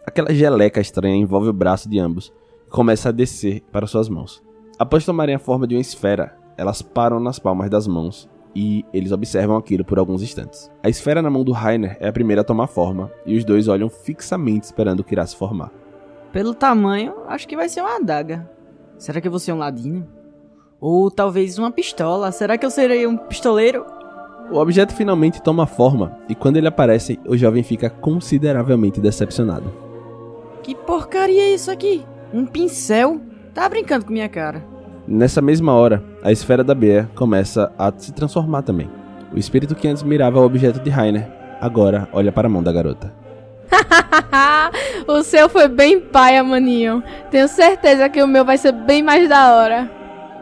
Aquela 0.07 0.33
geleca 0.33 0.79
estranha 0.79 1.17
envolve 1.17 1.49
o 1.49 1.53
braço 1.53 1.89
de 1.89 1.99
ambos 1.99 2.31
e 2.65 2.69
começa 2.69 3.09
a 3.09 3.11
descer 3.11 3.61
para 3.73 3.87
suas 3.87 4.07
mãos. 4.07 4.41
Após 4.79 5.03
tomarem 5.03 5.35
a 5.35 5.39
forma 5.39 5.67
de 5.67 5.75
uma 5.75 5.81
esfera, 5.81 6.37
elas 6.55 6.81
param 6.81 7.19
nas 7.19 7.37
palmas 7.37 7.69
das 7.69 7.85
mãos 7.85 8.29
e 8.55 8.85
eles 8.93 9.11
observam 9.11 9.57
aquilo 9.57 9.83
por 9.83 9.99
alguns 9.99 10.23
instantes. 10.23 10.71
A 10.81 10.87
esfera 10.87 11.21
na 11.21 11.29
mão 11.29 11.43
do 11.43 11.51
Rainer 11.51 11.97
é 11.99 12.07
a 12.07 12.13
primeira 12.13 12.43
a 12.43 12.45
tomar 12.45 12.67
forma 12.67 13.11
e 13.25 13.35
os 13.35 13.43
dois 13.43 13.67
olham 13.67 13.89
fixamente 13.89 14.63
esperando 14.63 15.01
o 15.01 15.03
que 15.03 15.13
irá 15.13 15.25
se 15.25 15.35
formar. 15.35 15.69
Pelo 16.31 16.53
tamanho, 16.53 17.13
acho 17.27 17.45
que 17.45 17.57
vai 17.57 17.67
ser 17.67 17.81
uma 17.81 17.97
adaga. 17.97 18.49
Será 18.97 19.19
que 19.19 19.27
eu 19.27 19.31
vou 19.31 19.39
ser 19.41 19.51
um 19.51 19.57
ladino? 19.57 20.07
Ou 20.79 21.11
talvez 21.11 21.59
uma 21.59 21.71
pistola? 21.71 22.31
Será 22.31 22.57
que 22.57 22.65
eu 22.65 22.71
serei 22.71 23.05
um 23.05 23.17
pistoleiro? 23.17 23.85
O 24.49 24.55
objeto 24.59 24.95
finalmente 24.95 25.41
toma 25.41 25.67
forma 25.67 26.17
e 26.29 26.33
quando 26.33 26.55
ele 26.55 26.69
aparece, 26.69 27.19
o 27.27 27.35
jovem 27.35 27.63
fica 27.63 27.89
consideravelmente 27.89 29.01
decepcionado. 29.01 29.73
Que 30.63 30.73
porcaria 30.73 31.41
é 31.41 31.53
isso 31.53 31.69
aqui? 31.69 32.05
Um 32.33 32.45
pincel? 32.45 33.19
Tá 33.59 33.67
brincando 33.67 34.05
com 34.05 34.13
minha 34.13 34.29
cara. 34.29 34.63
Nessa 35.05 35.41
mesma 35.41 35.73
hora, 35.73 36.01
a 36.23 36.31
esfera 36.31 36.63
da 36.63 36.73
Bea 36.73 37.09
começa 37.13 37.69
a 37.77 37.91
se 37.91 38.13
transformar 38.13 38.61
também. 38.61 38.89
O 39.33 39.37
espírito 39.37 39.75
que 39.75 39.85
antes 39.85 40.01
mirava 40.01 40.39
o 40.39 40.45
objeto 40.45 40.79
de 40.79 40.89
Rainer, 40.89 41.29
agora 41.59 42.07
olha 42.13 42.31
para 42.31 42.47
a 42.47 42.49
mão 42.49 42.63
da 42.63 42.71
garota. 42.71 43.13
o 45.05 45.21
seu 45.23 45.49
foi 45.49 45.67
bem 45.67 45.99
paia, 45.99 46.41
maninho. 46.41 47.03
Tenho 47.29 47.49
certeza 47.49 48.07
que 48.07 48.23
o 48.23 48.27
meu 48.29 48.45
vai 48.45 48.57
ser 48.57 48.71
bem 48.71 49.03
mais 49.03 49.27
da 49.27 49.53
hora. 49.53 49.91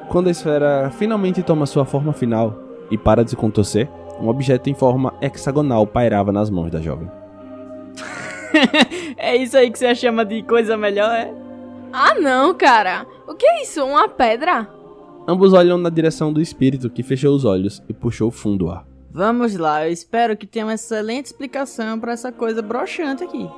Quando 0.09 0.27
a 0.27 0.31
esfera 0.31 0.91
finalmente 0.91 1.41
toma 1.41 1.65
sua 1.65 1.85
forma 1.85 2.13
final 2.13 2.55
e 2.91 2.99
para 2.99 3.23
de 3.23 3.31
se 3.31 3.35
contorcer, 3.35 3.89
um 4.21 4.27
objeto 4.27 4.69
em 4.69 4.75
forma 4.75 5.11
hexagonal 5.23 5.87
pairava 5.87 6.31
nas 6.31 6.51
mãos 6.51 6.69
da 6.69 6.79
jovem. 6.79 7.09
é 9.17 9.35
isso 9.35 9.57
aí 9.57 9.71
que 9.71 9.79
você 9.79 9.95
chama 9.95 10.23
de 10.23 10.43
coisa 10.43 10.77
melhor, 10.77 11.09
é? 11.15 11.46
Ah, 11.99 12.13
não, 12.13 12.53
cara. 12.53 13.07
O 13.27 13.33
que 13.33 13.43
é 13.43 13.63
isso? 13.63 13.83
Uma 13.83 14.07
pedra? 14.07 14.69
Ambos 15.27 15.51
olham 15.51 15.79
na 15.79 15.89
direção 15.89 16.31
do 16.31 16.39
espírito 16.39 16.91
que 16.91 17.01
fechou 17.01 17.35
os 17.35 17.43
olhos 17.43 17.81
e 17.89 17.93
puxou 17.93 18.29
fundo 18.29 18.67
o 18.67 18.69
ar. 18.69 18.85
Vamos 19.09 19.55
lá, 19.55 19.87
eu 19.87 19.91
espero 19.91 20.37
que 20.37 20.45
tenha 20.45 20.67
uma 20.67 20.75
excelente 20.75 21.25
explicação 21.25 21.99
para 21.99 22.11
essa 22.11 22.31
coisa 22.31 22.61
broxante 22.61 23.23
aqui. 23.23 23.49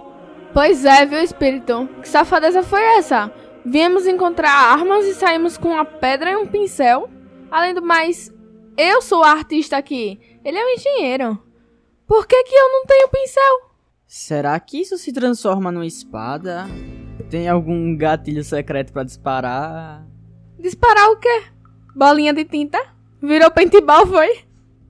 Pois 0.54 0.86
é, 0.86 1.06
viu, 1.06 1.20
espírito? 1.20 1.90
Que 2.02 2.08
safadeza 2.08 2.64
foi 2.64 2.82
essa? 2.82 3.30
Viemos 3.66 4.08
encontrar 4.08 4.72
armas 4.72 5.06
e 5.06 5.14
saímos 5.16 5.58
com 5.58 5.74
uma 5.74 5.84
pedra 5.84 6.32
e 6.32 6.38
um 6.38 6.48
pincel. 6.48 7.10
Além 7.52 7.74
do 7.74 7.82
mais, 7.82 8.34
eu 8.78 9.02
sou 9.02 9.20
o 9.20 9.24
artista 9.24 9.76
aqui. 9.76 10.18
Ele 10.46 10.58
é 10.58 10.66
o 10.66 10.70
engenheiro. 10.70 11.38
Por 12.08 12.26
que, 12.26 12.42
que 12.44 12.56
eu 12.56 12.72
não 12.72 12.86
tenho 12.86 13.10
pincel? 13.10 13.70
Será 14.08 14.58
que 14.62 14.80
isso 14.80 14.98
se 14.98 15.12
transforma 15.12 15.74
numa 15.74 15.86
espada? 15.86 16.70
Tem 17.30 17.48
algum 17.48 17.96
gatilho 17.96 18.44
secreto 18.44 18.94
para 18.94 19.04
disparar? 19.04 20.08
Disparar 20.60 21.10
o 21.10 21.18
quê? 21.18 21.44
Bolinha 21.96 22.34
de 22.34 22.46
tinta? 22.46 22.80
Virou 23.22 23.52
paintball, 23.52 24.08
foi? 24.08 24.40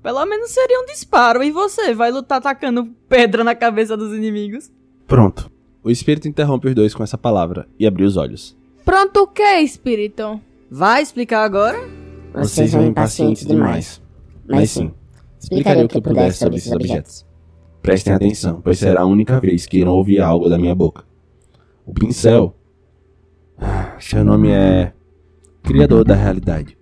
Pelo 0.01 0.25
menos 0.25 0.51
seria 0.51 0.79
um 0.79 0.85
disparo. 0.85 1.43
E 1.43 1.51
você 1.51 1.93
vai 1.93 2.11
lutar 2.11 2.37
atacando 2.37 2.87
pedra 3.07 3.43
na 3.43 3.55
cabeça 3.55 3.97
dos 3.97 4.13
inimigos? 4.13 4.71
Pronto. 5.07 5.51
O 5.83 5.89
espírito 5.89 6.27
interrompe 6.27 6.67
os 6.67 6.75
dois 6.75 6.93
com 6.93 7.03
essa 7.03 7.17
palavra 7.17 7.67
e 7.79 7.87
abriu 7.87 8.07
os 8.07 8.17
olhos. 8.17 8.55
Pronto 8.85 9.21
o 9.21 9.27
que, 9.27 9.59
espírito? 9.59 10.39
Vai 10.69 11.01
explicar 11.01 11.43
agora? 11.43 11.79
Vocês 12.33 12.71
são 12.71 12.85
impacientes 12.85 13.45
demais. 13.45 14.01
Mas 14.47 14.71
sim, 14.71 14.91
explicarei 15.39 15.83
o 15.83 15.87
que 15.87 15.97
eu 15.97 16.01
puder 16.01 16.33
sobre 16.33 16.57
esses 16.57 16.71
objetos. 16.71 17.25
Prestem 17.81 18.13
atenção, 18.13 18.61
pois 18.61 18.77
será 18.77 19.01
a 19.01 19.05
única 19.05 19.39
vez 19.39 19.65
que 19.65 19.79
irão 19.79 19.93
ouvir 19.93 20.19
algo 20.21 20.49
da 20.49 20.57
minha 20.57 20.75
boca. 20.75 21.08
O 21.89 21.91
pincel. 21.91 22.53
Seu 23.99 24.23
nome 24.23 24.51
é. 24.51 24.93
Criador 25.63 26.05
da 26.05 26.13
realidade. 26.13 26.77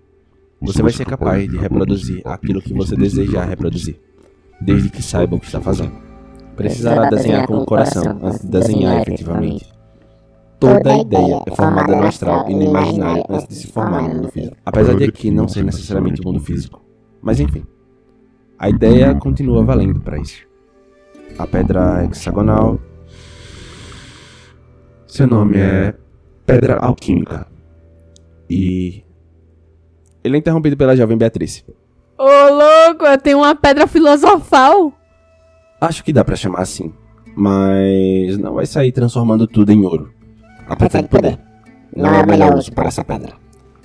Você 0.60 0.82
vai 0.82 0.92
ser 0.92 1.06
capaz 1.06 1.48
de 1.48 1.56
reproduzir 1.56 2.20
aquilo 2.26 2.60
que 2.60 2.74
você 2.74 2.94
desejar 2.94 3.48
reproduzir, 3.48 3.98
desde 4.60 4.90
que 4.90 5.02
saiba 5.02 5.36
o 5.36 5.40
que 5.40 5.46
está 5.46 5.62
fazendo. 5.62 5.94
Precisará 6.54 7.08
desenhar 7.08 7.46
com 7.46 7.56
o 7.56 7.64
coração 7.64 8.18
antes 8.22 8.42
de 8.42 8.48
desenhar 8.48 9.00
efetivamente. 9.00 9.72
Toda 10.60 10.92
a 10.92 10.98
ideia 10.98 11.42
é 11.46 11.56
formada 11.56 11.96
no 11.96 12.02
astral 12.02 12.50
e 12.50 12.54
no 12.54 12.62
imaginário 12.64 13.24
antes 13.30 13.48
de 13.48 13.54
se 13.54 13.66
formar 13.68 14.02
no 14.02 14.14
mundo 14.14 14.28
físico. 14.28 14.56
Apesar 14.66 14.94
de 14.94 15.04
aqui 15.04 15.30
não 15.30 15.48
ser 15.48 15.64
necessariamente 15.64 16.20
o 16.20 16.24
mundo 16.24 16.40
físico. 16.40 16.84
Mas 17.22 17.40
enfim, 17.40 17.64
a 18.58 18.68
ideia 18.68 19.14
continua 19.14 19.64
valendo 19.64 20.00
para 20.02 20.18
isso. 20.18 20.46
A 21.38 21.46
pedra 21.46 22.04
hexagonal. 22.04 22.78
Seu 25.08 25.26
nome 25.26 25.56
é 25.56 25.94
Pedra 26.44 26.76
Alquímica. 26.76 27.46
E 28.48 29.02
ele 30.22 30.36
é 30.36 30.38
interrompido 30.38 30.76
pela 30.76 30.94
jovem 30.94 31.16
Beatriz. 31.16 31.64
Ô, 32.18 32.24
louco, 32.24 33.06
eu 33.06 33.16
tenho 33.16 33.38
uma 33.38 33.54
pedra 33.54 33.86
filosofal. 33.86 34.92
Acho 35.80 36.04
que 36.04 36.12
dá 36.12 36.22
para 36.22 36.36
chamar 36.36 36.60
assim. 36.60 36.92
Mas 37.34 38.36
não 38.36 38.54
vai 38.54 38.66
sair 38.66 38.92
transformando 38.92 39.46
tudo 39.46 39.72
em 39.72 39.82
ouro. 39.82 40.12
Apesar 40.68 41.00
de 41.00 41.08
poder, 41.08 41.38
não 41.96 42.14
é 42.14 42.22
o 42.22 42.28
melhor 42.28 42.54
uso 42.54 42.70
para 42.72 42.88
essa 42.88 43.02
pedra. 43.02 43.32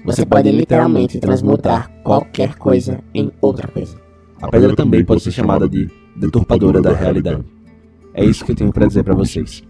Você 0.03 0.25
pode 0.25 0.51
literalmente 0.51 1.19
transmutar 1.19 1.89
qualquer 2.03 2.55
coisa 2.55 2.99
em 3.13 3.31
outra 3.39 3.69
coisa. 3.69 3.95
A 4.41 4.49
pedra 4.49 4.75
também 4.75 5.05
pode 5.05 5.21
ser 5.21 5.31
chamada 5.31 5.69
de 5.69 5.89
deturpadora 6.17 6.81
da 6.81 6.91
realidade. 6.91 7.45
É 8.13 8.25
isso 8.25 8.43
que 8.43 8.51
eu 8.51 8.55
tenho 8.57 8.73
para 8.73 8.87
dizer 8.87 9.03
para 9.03 9.15
vocês. 9.15 9.63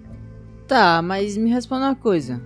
Tá, 0.74 1.04
mas 1.04 1.38
me 1.38 1.52
responda 1.52 1.86
uma 1.86 1.96
coisa. 1.96 2.42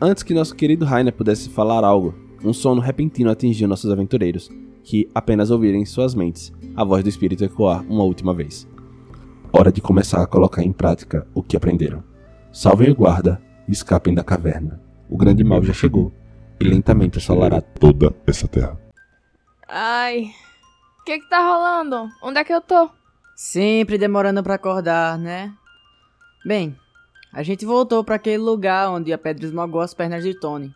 Antes 0.00 0.22
que 0.22 0.32
nosso 0.32 0.54
querido 0.54 0.84
Rainer 0.84 1.12
pudesse 1.12 1.48
falar 1.48 1.82
algo, 1.82 2.14
um 2.44 2.52
sono 2.52 2.80
repentino 2.80 3.32
atingiu 3.32 3.66
nossos 3.66 3.90
aventureiros, 3.90 4.48
que 4.84 5.10
apenas 5.12 5.50
ouviram 5.50 5.80
em 5.80 5.84
suas 5.84 6.14
mentes 6.14 6.52
a 6.76 6.84
voz 6.84 7.02
do 7.02 7.08
espírito 7.08 7.42
ecoar 7.42 7.82
uma 7.90 8.04
última 8.04 8.32
vez. 8.32 8.68
Hora 9.52 9.72
de 9.72 9.80
começar 9.80 10.22
a 10.22 10.26
colocar 10.28 10.62
em 10.62 10.72
prática 10.72 11.26
o 11.34 11.42
que 11.42 11.56
aprenderam. 11.56 12.04
Salvem 12.52 12.92
o 12.92 12.94
guarda 12.94 13.42
e 13.66 13.72
escapem 13.72 14.14
da 14.14 14.22
caverna. 14.22 14.80
O 15.10 15.16
grande 15.16 15.42
mal 15.42 15.60
já 15.60 15.72
chegou 15.72 16.12
e 16.60 16.64
lentamente 16.64 17.18
assolará 17.18 17.60
toda 17.60 18.14
essa 18.24 18.46
terra. 18.46 18.80
Ai, 19.68 20.30
o 21.00 21.04
que 21.04 21.18
que 21.18 21.28
tá 21.28 21.40
rolando? 21.40 22.08
Onde 22.22 22.38
é 22.38 22.44
que 22.44 22.54
eu 22.54 22.60
tô? 22.60 22.88
Sempre 23.34 23.98
demorando 23.98 24.44
para 24.44 24.54
acordar, 24.54 25.18
né? 25.18 25.52
Bem, 26.46 26.76
a 27.34 27.42
gente 27.42 27.66
voltou 27.66 28.04
para 28.04 28.14
aquele 28.14 28.38
lugar 28.38 28.88
onde 28.90 29.12
a 29.12 29.18
pedra 29.18 29.44
esmagou 29.44 29.80
as 29.80 29.92
pernas 29.92 30.22
de 30.22 30.38
Tony. 30.38 30.72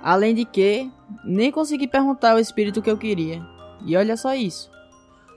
Além 0.00 0.36
de 0.36 0.44
que, 0.44 0.88
nem 1.24 1.50
consegui 1.50 1.88
perguntar 1.88 2.32
ao 2.32 2.38
espírito 2.38 2.78
o 2.78 2.82
que 2.82 2.90
eu 2.90 2.96
queria. 2.96 3.42
E 3.84 3.96
olha 3.96 4.16
só 4.16 4.32
isso. 4.32 4.70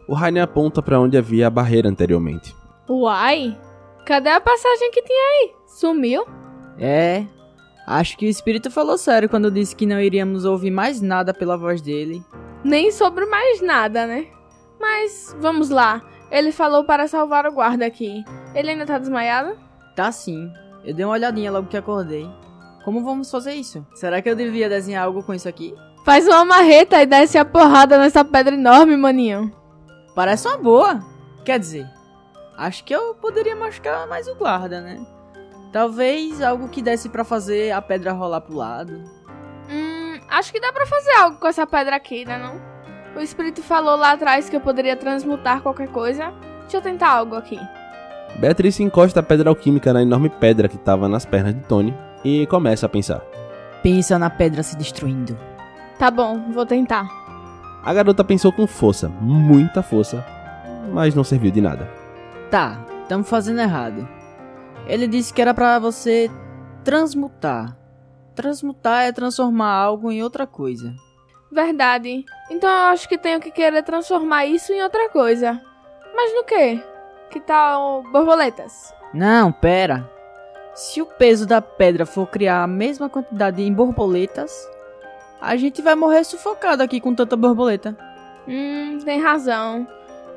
O 0.07 0.13
Rainer 0.13 0.43
aponta 0.43 0.79
para 0.81 0.99
onde 0.99 1.17
havia 1.17 1.47
a 1.47 1.49
barreira 1.49 1.89
anteriormente. 1.89 2.55
Uai, 2.87 3.57
cadê 4.05 4.29
a 4.29 4.39
passagem 4.39 4.91
que 4.91 5.01
tinha 5.01 5.19
aí? 5.19 5.51
Sumiu? 5.65 6.23
É, 6.77 7.25
acho 7.87 8.15
que 8.15 8.27
o 8.27 8.29
espírito 8.29 8.69
falou 8.69 8.97
sério 8.97 9.27
quando 9.27 9.49
disse 9.49 9.75
que 9.75 9.87
não 9.87 9.99
iríamos 9.99 10.45
ouvir 10.45 10.71
mais 10.71 11.01
nada 11.01 11.33
pela 11.33 11.57
voz 11.57 11.81
dele. 11.81 12.23
Nem 12.63 12.91
sobre 12.91 13.25
mais 13.25 13.59
nada, 13.59 14.05
né? 14.05 14.27
Mas 14.79 15.35
vamos 15.39 15.69
lá. 15.69 16.01
Ele 16.29 16.51
falou 16.51 16.83
para 16.83 17.07
salvar 17.07 17.47
o 17.47 17.51
guarda 17.51 17.87
aqui. 17.87 18.23
Ele 18.53 18.69
ainda 18.69 18.85
tá 18.85 18.99
desmaiado? 18.99 19.68
Tá 19.99 20.13
sim. 20.13 20.49
Eu 20.85 20.93
dei 20.93 21.03
uma 21.03 21.11
olhadinha 21.11 21.51
logo 21.51 21.67
que 21.67 21.75
acordei. 21.75 22.25
Como 22.85 23.03
vamos 23.03 23.29
fazer 23.29 23.51
isso? 23.51 23.85
Será 23.93 24.21
que 24.21 24.29
eu 24.29 24.35
devia 24.35 24.69
desenhar 24.69 25.03
algo 25.03 25.21
com 25.21 25.33
isso 25.33 25.49
aqui? 25.49 25.75
Faz 26.05 26.25
uma 26.25 26.45
marreta 26.45 27.01
e 27.01 27.05
desce 27.05 27.37
a 27.37 27.43
porrada 27.43 27.97
nessa 27.97 28.23
pedra 28.23 28.55
enorme, 28.55 28.95
maninho. 28.95 29.53
Parece 30.15 30.47
uma 30.47 30.57
boa. 30.57 31.01
Quer 31.43 31.59
dizer, 31.59 31.85
acho 32.57 32.85
que 32.85 32.95
eu 32.95 33.13
poderia 33.15 33.57
machucar 33.57 34.07
mais 34.07 34.25
o 34.29 34.35
guarda, 34.35 34.79
né? 34.79 35.05
Talvez 35.73 36.41
algo 36.41 36.69
que 36.69 36.81
desse 36.81 37.09
para 37.09 37.25
fazer 37.25 37.71
a 37.71 37.81
pedra 37.81 38.13
rolar 38.13 38.39
pro 38.39 38.55
lado. 38.55 39.03
Hum, 39.69 40.17
acho 40.29 40.53
que 40.53 40.61
dá 40.61 40.71
para 40.71 40.85
fazer 40.85 41.11
algo 41.15 41.39
com 41.39 41.47
essa 41.47 41.67
pedra 41.67 41.97
aqui, 41.97 42.23
né 42.23 42.37
não? 42.37 43.19
O 43.19 43.21
espírito 43.21 43.61
falou 43.61 43.97
lá 43.97 44.13
atrás 44.13 44.49
que 44.49 44.55
eu 44.55 44.61
poderia 44.61 44.95
transmutar 44.95 45.61
qualquer 45.61 45.89
coisa. 45.89 46.31
Deixa 46.61 46.77
eu 46.77 46.81
tentar 46.81 47.09
algo 47.09 47.35
aqui. 47.35 47.59
Beatriz 48.37 48.79
encosta 48.79 49.19
a 49.19 49.23
pedra 49.23 49.49
alquímica 49.49 49.91
na 49.91 50.01
enorme 50.01 50.29
pedra 50.29 50.67
que 50.67 50.75
estava 50.75 51.09
nas 51.09 51.25
pernas 51.25 51.55
de 51.55 51.61
Tony 51.61 51.93
e 52.23 52.45
começa 52.47 52.85
a 52.85 52.89
pensar. 52.89 53.21
Pensa 53.81 54.19
na 54.19 54.29
pedra 54.29 54.63
se 54.63 54.77
destruindo. 54.77 55.37
Tá 55.97 56.09
bom, 56.09 56.51
vou 56.51 56.65
tentar. 56.65 57.09
A 57.83 57.93
garota 57.93 58.23
pensou 58.23 58.51
com 58.51 58.67
força, 58.67 59.09
muita 59.09 59.81
força, 59.81 60.25
mas 60.93 61.15
não 61.15 61.23
serviu 61.23 61.51
de 61.51 61.61
nada. 61.61 61.89
Tá, 62.49 62.85
estamos 63.01 63.29
fazendo 63.29 63.61
errado. 63.61 64.07
Ele 64.87 65.07
disse 65.07 65.33
que 65.33 65.41
era 65.41 65.53
para 65.53 65.79
você 65.79 66.29
transmutar. 66.83 67.77
Transmutar 68.35 69.03
é 69.03 69.11
transformar 69.11 69.71
algo 69.71 70.11
em 70.11 70.23
outra 70.23 70.47
coisa. 70.47 70.93
Verdade. 71.51 72.25
Então 72.49 72.69
eu 72.69 72.87
acho 72.87 73.07
que 73.07 73.17
tenho 73.17 73.39
que 73.39 73.51
querer 73.51 73.83
transformar 73.83 74.45
isso 74.45 74.71
em 74.71 74.81
outra 74.81 75.09
coisa. 75.09 75.59
Mas 76.15 76.33
no 76.33 76.43
quê? 76.43 76.81
Que 77.29 77.39
tal 77.39 78.03
borboletas? 78.11 78.93
Não, 79.13 79.51
pera. 79.51 80.09
Se 80.73 81.01
o 81.01 81.05
peso 81.05 81.45
da 81.45 81.61
pedra 81.61 82.05
for 82.05 82.27
criar 82.27 82.63
a 82.63 82.67
mesma 82.67 83.09
quantidade 83.09 83.61
em 83.61 83.73
borboletas, 83.73 84.51
A 85.41 85.55
gente 85.55 85.81
vai 85.81 85.95
morrer 85.95 86.25
sufocado 86.25 86.83
aqui 86.83 86.99
com 86.99 87.15
tanta 87.15 87.35
borboleta. 87.37 87.95
Hum, 88.45 88.99
tem 89.05 89.21
razão. 89.21 89.87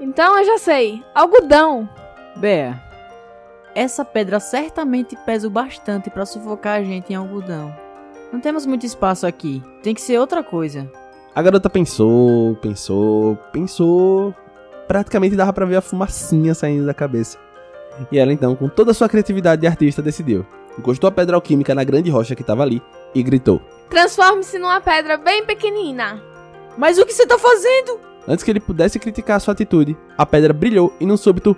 Então 0.01 0.39
eu 0.39 0.45
já 0.45 0.59
sei. 0.59 1.03
Algodão. 1.13 1.89
Bea, 2.37 2.81
essa 3.75 4.05
pedra 4.05 4.39
certamente 4.39 5.17
pesa 5.27 5.49
o 5.49 5.51
bastante 5.51 6.09
pra 6.09 6.25
sufocar 6.25 6.79
a 6.79 6.85
gente 6.85 7.13
em 7.13 7.17
algodão. 7.17 7.75
Não 8.33 8.39
temos 8.41 8.65
muito 8.65 8.87
espaço 8.87 9.27
aqui. 9.27 9.61
Tem 9.83 9.93
que 9.93 10.01
ser 10.01 10.19
outra 10.19 10.43
coisa. 10.43 10.89
A 11.35 11.43
garota 11.43 11.69
pensou, 11.69 12.55
pensou, 12.57 13.37
pensou. 13.53 14.33
Praticamente 14.87 15.37
dava 15.37 15.53
pra 15.53 15.67
ver 15.67 15.77
a 15.77 15.81
fumacinha 15.81 16.55
saindo 16.55 16.87
da 16.87 16.95
cabeça. 16.95 17.39
E 18.11 18.19
ela 18.19 18.33
então, 18.33 18.55
com 18.57 18.69
toda 18.69 18.91
a 18.91 18.95
sua 18.95 19.09
criatividade 19.09 19.61
de 19.61 19.67
artista, 19.67 20.03
decidiu. 20.03 20.47
Encostou 20.79 21.09
a 21.09 21.13
pedra 21.13 21.37
alquímica 21.37 21.75
na 21.75 21.85
grande 21.85 22.11
rocha 22.11 22.35
que 22.35 22.43
estava 22.43 22.63
ali 22.63 22.83
e 23.15 23.23
gritou. 23.23 23.61
Transforme-se 23.91 24.59
numa 24.59 24.81
pedra 24.81 25.17
bem 25.17 25.45
pequenina. 25.45 26.23
Mas 26.77 26.99
o 26.99 27.05
que 27.05 27.13
você 27.13 27.27
tá 27.27 27.39
fazendo? 27.39 28.01
Antes 28.27 28.45
que 28.45 28.51
ele 28.51 28.61
pudesse 28.61 28.99
criticar 28.99 29.41
sua 29.41 29.53
atitude, 29.53 29.97
a 30.17 30.25
pedra 30.25 30.53
brilhou 30.53 30.95
e 30.99 31.05
num 31.05 31.17
súbito 31.17 31.57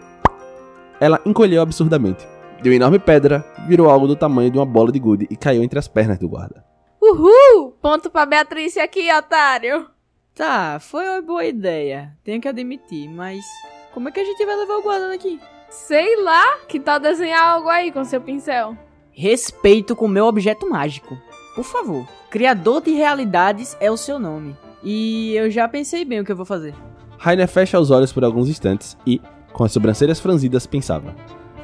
ela 1.00 1.20
encolheu 1.24 1.62
absurdamente. 1.62 2.26
De 2.62 2.70
uma 2.70 2.76
enorme 2.76 2.98
pedra, 2.98 3.44
virou 3.68 3.90
algo 3.90 4.06
do 4.06 4.16
tamanho 4.16 4.50
de 4.50 4.58
uma 4.58 4.64
bola 4.64 4.90
de 4.90 4.98
gude 4.98 5.26
e 5.30 5.36
caiu 5.36 5.62
entre 5.62 5.78
as 5.78 5.86
pernas 5.86 6.18
do 6.18 6.28
guarda. 6.28 6.64
Uhul! 7.00 7.72
Ponto 7.82 8.10
pra 8.10 8.24
Beatriz 8.24 8.76
aqui, 8.78 9.12
otário. 9.12 9.86
Tá, 10.34 10.80
foi 10.80 11.08
uma 11.08 11.22
boa 11.22 11.44
ideia. 11.44 12.12
Tenho 12.24 12.40
que 12.40 12.48
admitir, 12.48 13.08
mas 13.08 13.44
como 13.92 14.08
é 14.08 14.12
que 14.12 14.18
a 14.18 14.24
gente 14.24 14.44
vai 14.44 14.56
levar 14.56 14.78
o 14.78 14.82
guarda 14.82 15.08
daqui? 15.08 15.38
Sei 15.70 16.20
lá, 16.22 16.58
que 16.68 16.80
tal 16.80 16.98
desenhar 16.98 17.46
algo 17.46 17.68
aí 17.68 17.92
com 17.92 18.04
seu 18.04 18.20
pincel? 18.20 18.76
Respeito 19.12 19.94
com 19.94 20.08
meu 20.08 20.26
objeto 20.26 20.68
mágico. 20.68 21.16
Por 21.54 21.62
favor. 21.62 22.04
Criador 22.30 22.82
de 22.82 22.90
realidades 22.90 23.76
é 23.78 23.88
o 23.92 23.96
seu 23.96 24.18
nome. 24.18 24.56
E 24.82 25.34
eu 25.36 25.48
já 25.52 25.68
pensei 25.68 26.04
bem 26.04 26.18
o 26.18 26.24
que 26.24 26.32
eu 26.32 26.36
vou 26.36 26.44
fazer. 26.44 26.74
Rainer 27.16 27.46
fecha 27.46 27.78
os 27.78 27.92
olhos 27.92 28.12
por 28.12 28.24
alguns 28.24 28.48
instantes 28.48 28.98
e, 29.06 29.20
com 29.52 29.62
as 29.62 29.70
sobrancelhas 29.70 30.18
franzidas, 30.18 30.66
pensava. 30.66 31.14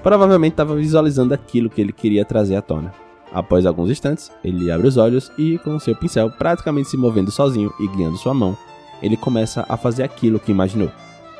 Provavelmente 0.00 0.52
estava 0.52 0.76
visualizando 0.76 1.34
aquilo 1.34 1.68
que 1.68 1.80
ele 1.80 1.92
queria 1.92 2.24
trazer 2.24 2.54
à 2.54 2.62
tona. 2.62 2.94
Após 3.32 3.64
alguns 3.64 3.90
instantes, 3.90 4.30
ele 4.42 4.70
abre 4.70 4.88
os 4.88 4.96
olhos 4.96 5.30
e, 5.38 5.58
com 5.58 5.78
seu 5.78 5.94
pincel 5.94 6.30
praticamente 6.30 6.88
se 6.88 6.96
movendo 6.96 7.30
sozinho 7.30 7.72
e 7.78 7.86
guiando 7.86 8.16
sua 8.16 8.34
mão, 8.34 8.56
ele 9.00 9.16
começa 9.16 9.64
a 9.68 9.76
fazer 9.76 10.02
aquilo 10.02 10.40
que 10.40 10.50
imaginou. 10.50 10.90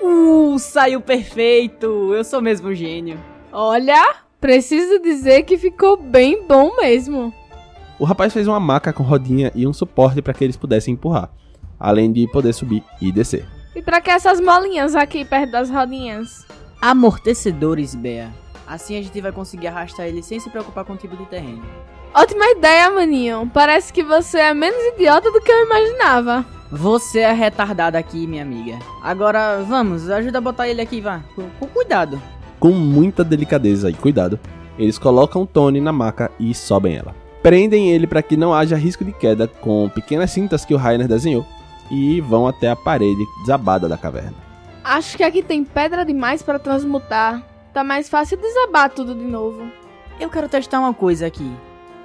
Uh, 0.00 0.58
saiu 0.58 1.00
perfeito! 1.00 2.14
Eu 2.14 2.24
sou 2.24 2.40
mesmo 2.40 2.68
um 2.68 2.74
gênio. 2.74 3.18
Olha, 3.52 4.16
preciso 4.40 5.00
dizer 5.00 5.42
que 5.42 5.58
ficou 5.58 5.96
bem 5.96 6.46
bom 6.46 6.76
mesmo. 6.76 7.34
O 7.98 8.04
rapaz 8.04 8.32
fez 8.32 8.46
uma 8.46 8.60
maca 8.60 8.92
com 8.92 9.02
rodinha 9.02 9.52
e 9.54 9.66
um 9.66 9.72
suporte 9.72 10.22
para 10.22 10.32
que 10.32 10.44
eles 10.44 10.56
pudessem 10.56 10.94
empurrar, 10.94 11.30
além 11.78 12.10
de 12.10 12.26
poder 12.28 12.52
subir 12.52 12.82
e 13.00 13.12
descer. 13.12 13.46
E 13.74 13.82
pra 13.82 14.00
que 14.00 14.10
essas 14.10 14.40
molinhas 14.40 14.94
aqui 14.94 15.24
perto 15.24 15.50
das 15.50 15.68
rodinhas? 15.68 16.46
Amortecedores, 16.80 17.94
Bea. 17.94 18.32
Assim 18.70 18.96
a 18.96 19.02
gente 19.02 19.20
vai 19.20 19.32
conseguir 19.32 19.66
arrastar 19.66 20.06
ele 20.06 20.22
sem 20.22 20.38
se 20.38 20.48
preocupar 20.48 20.84
com 20.84 20.92
o 20.92 20.96
tipo 20.96 21.16
de 21.16 21.26
terreno. 21.26 21.60
Ótima 22.14 22.46
ideia, 22.52 22.88
maninho. 22.88 23.50
Parece 23.52 23.92
que 23.92 24.04
você 24.04 24.38
é 24.38 24.54
menos 24.54 24.80
idiota 24.94 25.28
do 25.32 25.40
que 25.40 25.50
eu 25.50 25.66
imaginava. 25.66 26.46
Você 26.70 27.18
é 27.18 27.32
retardada 27.32 27.98
aqui, 27.98 28.28
minha 28.28 28.44
amiga. 28.44 28.78
Agora, 29.02 29.60
vamos, 29.64 30.08
ajuda 30.08 30.38
a 30.38 30.40
botar 30.40 30.68
ele 30.68 30.80
aqui, 30.80 31.00
vá. 31.00 31.20
Com, 31.34 31.50
com 31.58 31.66
cuidado. 31.66 32.22
Com 32.60 32.70
muita 32.70 33.24
delicadeza 33.24 33.90
e 33.90 33.94
cuidado, 33.94 34.38
eles 34.78 34.98
colocam 34.98 35.44
Tony 35.44 35.80
na 35.80 35.92
maca 35.92 36.30
e 36.38 36.54
sobem 36.54 36.96
ela. 36.96 37.12
Prendem 37.42 37.90
ele 37.90 38.06
para 38.06 38.22
que 38.22 38.36
não 38.36 38.54
haja 38.54 38.76
risco 38.76 39.04
de 39.04 39.12
queda 39.12 39.48
com 39.48 39.88
pequenas 39.88 40.30
cintas 40.30 40.64
que 40.64 40.74
o 40.74 40.76
Rainer 40.76 41.08
desenhou 41.08 41.44
e 41.90 42.20
vão 42.20 42.46
até 42.46 42.70
a 42.70 42.76
parede 42.76 43.24
desabada 43.40 43.88
da 43.88 43.98
caverna. 43.98 44.36
Acho 44.84 45.16
que 45.16 45.24
aqui 45.24 45.42
tem 45.42 45.64
pedra 45.64 46.04
demais 46.04 46.40
para 46.40 46.60
transmutar. 46.60 47.49
Tá 47.72 47.84
mais 47.84 48.08
fácil 48.08 48.36
desabar 48.36 48.90
tudo 48.90 49.14
de 49.14 49.24
novo. 49.24 49.70
Eu 50.18 50.28
quero 50.28 50.48
testar 50.48 50.80
uma 50.80 50.92
coisa 50.92 51.26
aqui. 51.26 51.50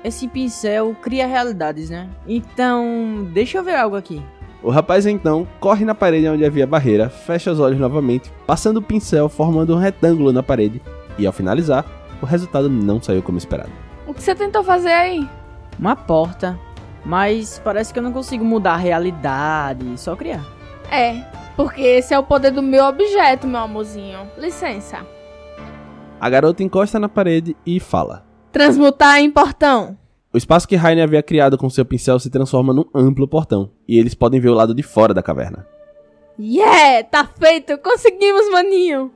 Esse 0.03 0.27
pincel 0.27 0.95
cria 1.01 1.25
realidades, 1.25 1.89
né? 1.89 2.07
Então, 2.27 3.27
deixa 3.33 3.57
eu 3.57 3.63
ver 3.63 3.75
algo 3.75 3.95
aqui. 3.95 4.21
O 4.61 4.69
rapaz 4.69 5.05
então 5.05 5.47
corre 5.59 5.83
na 5.83 5.95
parede 5.95 6.27
onde 6.27 6.45
havia 6.45 6.67
barreira, 6.67 7.09
fecha 7.09 7.51
os 7.51 7.59
olhos 7.59 7.79
novamente, 7.79 8.31
passando 8.45 8.77
o 8.77 8.81
pincel 8.81 9.27
formando 9.27 9.75
um 9.75 9.79
retângulo 9.79 10.31
na 10.31 10.41
parede, 10.43 10.81
e 11.17 11.25
ao 11.25 11.33
finalizar, 11.33 11.85
o 12.21 12.25
resultado 12.25 12.69
não 12.69 13.01
saiu 13.01 13.21
como 13.23 13.37
esperado. 13.37 13.71
O 14.07 14.13
que 14.13 14.21
você 14.21 14.35
tentou 14.35 14.63
fazer 14.63 14.91
aí? 14.91 15.27
Uma 15.79 15.95
porta. 15.95 16.59
Mas 17.03 17.59
parece 17.63 17.91
que 17.93 17.99
eu 17.99 18.03
não 18.03 18.11
consigo 18.11 18.43
mudar 18.43 18.73
a 18.73 18.77
realidade, 18.77 19.85
só 19.99 20.15
criar. 20.15 20.43
É, 20.91 21.23
porque 21.55 21.81
esse 21.81 22.13
é 22.13 22.19
o 22.19 22.23
poder 22.23 22.51
do 22.51 22.61
meu 22.61 22.85
objeto, 22.85 23.47
meu 23.47 23.61
amorzinho. 23.61 24.19
Licença. 24.37 25.14
A 26.25 26.29
garota 26.31 26.63
encosta 26.63 26.99
na 26.99 27.07
parede 27.07 27.55
e 27.63 27.79
fala. 27.79 28.25
Transmutar 28.51 29.19
em 29.19 29.29
portão. 29.29 29.95
O 30.33 30.37
espaço 30.39 30.67
que 30.67 30.75
Rainer 30.75 31.03
havia 31.03 31.21
criado 31.21 31.55
com 31.55 31.69
seu 31.69 31.85
pincel 31.85 32.17
se 32.17 32.31
transforma 32.31 32.73
num 32.73 32.85
amplo 32.95 33.27
portão, 33.27 33.69
e 33.87 33.99
eles 33.99 34.15
podem 34.15 34.39
ver 34.39 34.49
o 34.49 34.55
lado 34.55 34.73
de 34.73 34.81
fora 34.81 35.13
da 35.13 35.21
caverna. 35.21 35.67
Yeah, 36.39 37.03
tá 37.03 37.29
feito! 37.39 37.77
Conseguimos, 37.77 38.49
maninho! 38.51 39.11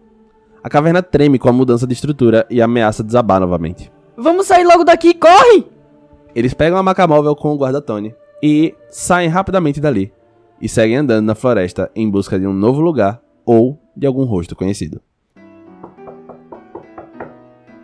A 0.64 0.70
caverna 0.70 1.02
treme 1.02 1.40
com 1.40 1.50
a 1.50 1.52
mudança 1.52 1.88
de 1.88 1.96
estrutura 1.96 2.46
e 2.48 2.62
ameaça 2.62 3.04
desabar 3.04 3.40
novamente. 3.40 3.92
Vamos 4.16 4.46
sair 4.46 4.64
logo 4.64 4.84
daqui, 4.84 5.16
corre! 5.16 5.66
Eles 6.36 6.54
pegam 6.54 6.78
a 6.78 6.84
maca 6.84 7.08
móvel 7.08 7.36
com 7.36 7.52
o 7.52 7.58
guarda 7.58 7.82
Tony 7.82 8.14
e 8.40 8.76
saem 8.88 9.30
rapidamente 9.30 9.82
dali, 9.82 10.14
e 10.62 10.70
seguem 10.70 10.98
andando 10.98 11.26
na 11.26 11.34
floresta 11.34 11.90
em 11.96 12.08
busca 12.08 12.40
de 12.40 12.46
um 12.46 12.54
novo 12.54 12.80
lugar 12.80 13.20
ou 13.44 13.80
de 13.98 14.06
algum 14.06 14.26
rosto 14.26 14.56
conhecido. 14.56 15.02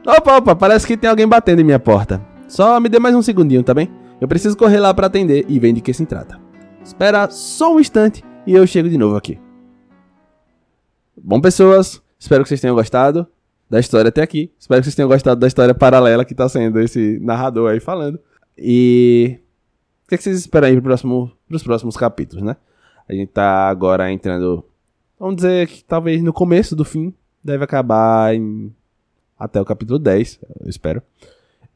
Opa, 0.08 0.38
opa, 0.38 0.56
parece 0.56 0.86
que 0.86 0.96
tem 0.96 1.10
alguém 1.10 1.28
batendo 1.28 1.62
em 1.62 1.64
minha 1.64 1.80
porta. 1.80 2.22
Só 2.48 2.80
me 2.80 2.88
dê 2.88 3.00
mais 3.00 3.16
um 3.16 3.24
segundinho, 3.24 3.64
tá 3.64 3.74
bem? 3.74 3.90
Eu 4.22 4.28
preciso 4.28 4.56
correr 4.56 4.80
lá 4.80 4.94
para 4.94 5.08
atender 5.08 5.48
e 5.50 5.58
ver 5.58 5.74
de 5.74 5.82
que 5.82 5.92
se 5.92 6.06
trata. 6.06 6.40
Espera 6.84 7.28
só 7.32 7.74
um 7.74 7.80
instante 7.80 8.24
e 8.46 8.54
eu 8.54 8.68
chego 8.68 8.88
de 8.88 9.00
novo 9.00 9.16
aqui. 9.16 9.40
Bom, 11.18 11.42
pessoas, 11.42 12.04
espero 12.20 12.44
que 12.44 12.50
vocês 12.50 12.62
tenham 12.62 12.76
gostado 12.76 13.26
da 13.68 13.80
história 13.80 14.10
até 14.10 14.22
aqui. 14.22 14.54
Espero 14.60 14.80
que 14.80 14.86
vocês 14.86 14.94
tenham 14.94 15.10
gostado 15.10 15.40
da 15.40 15.48
história 15.48 15.74
paralela 15.74 16.24
que 16.24 16.36
tá 16.36 16.48
sendo 16.48 16.80
esse 16.80 17.18
narrador 17.20 17.72
aí 17.72 17.80
falando. 17.80 18.20
E 18.56 19.40
o 20.06 20.10
que, 20.10 20.14
é 20.14 20.18
que 20.20 20.24
vocês 20.24 20.38
esperam 20.38 20.68
aí 20.68 20.76
pro 20.76 20.84
próximo, 20.84 21.32
pros 21.48 21.64
próximos 21.64 21.98
capítulos, 21.98 22.46
né? 22.46 22.56
A 23.10 23.14
gente 23.14 23.32
tá 23.32 23.68
agora 23.68 24.12
entrando, 24.12 24.64
vamos 25.20 25.38
dizer 25.38 25.68
que 25.68 25.84
talvez 25.84 26.22
no 26.22 26.32
começo 26.32 26.76
do 26.76 26.86
fim, 26.86 27.12
deve 27.44 27.64
acabar 27.64 28.36
em 28.36 28.72
até 29.38 29.60
o 29.60 29.66
capítulo 29.66 30.00
10, 30.00 30.40
eu 30.62 30.70
espero. 30.70 31.02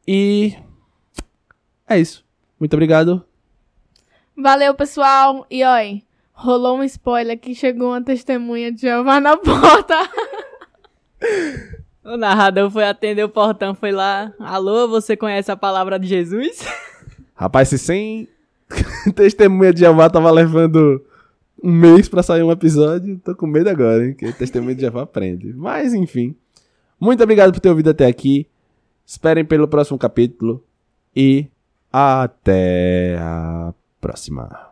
E 0.08 0.56
é 1.88 2.00
isso. 2.00 2.24
Muito 2.60 2.74
obrigado. 2.74 3.24
Valeu, 4.36 4.74
pessoal. 4.74 5.46
E 5.50 5.64
oi, 5.64 6.04
rolou 6.32 6.78
um 6.78 6.84
spoiler 6.84 7.38
que 7.38 7.54
chegou 7.54 7.90
uma 7.90 8.02
testemunha 8.02 8.72
de 8.72 8.82
Jeová 8.82 9.20
na 9.20 9.38
porta. 9.38 9.96
O 12.02 12.18
narrador 12.18 12.72
foi 12.72 12.86
atender 12.86 13.24
o 13.24 13.30
portão, 13.30 13.76
foi 13.76 13.92
lá. 13.92 14.34
Alô, 14.40 14.88
você 14.88 15.16
conhece 15.16 15.52
a 15.52 15.56
palavra 15.56 16.00
de 16.00 16.08
Jesus? 16.08 16.66
Rapaz, 17.36 17.68
se 17.68 17.78
sem 17.78 18.28
testemunha 19.16 19.72
de 19.72 19.82
Jeová 19.82 20.10
tava 20.10 20.32
levando 20.32 21.06
um 21.62 21.72
mês 21.72 22.10
pra 22.10 22.24
sair 22.24 22.42
um 22.42 22.52
episódio, 22.52 23.20
tô 23.24 23.36
com 23.36 23.46
medo 23.46 23.70
agora, 23.70 24.08
hein? 24.08 24.16
Que 24.16 24.34
testemunha 24.34 24.74
de 24.74 24.82
Jeová 24.82 25.04
aprende. 25.04 25.54
Mas, 25.54 25.94
enfim. 25.94 26.36
Muito 27.00 27.24
obrigado 27.24 27.54
por 27.54 27.60
ter 27.60 27.70
ouvido 27.70 27.90
até 27.90 28.06
aqui. 28.06 28.48
Esperem 29.06 29.46
pelo 29.46 29.68
próximo 29.68 29.98
capítulo. 29.98 30.64
E 31.16 31.48
até 31.92 33.18
a 33.20 33.74
próxima. 34.00 34.68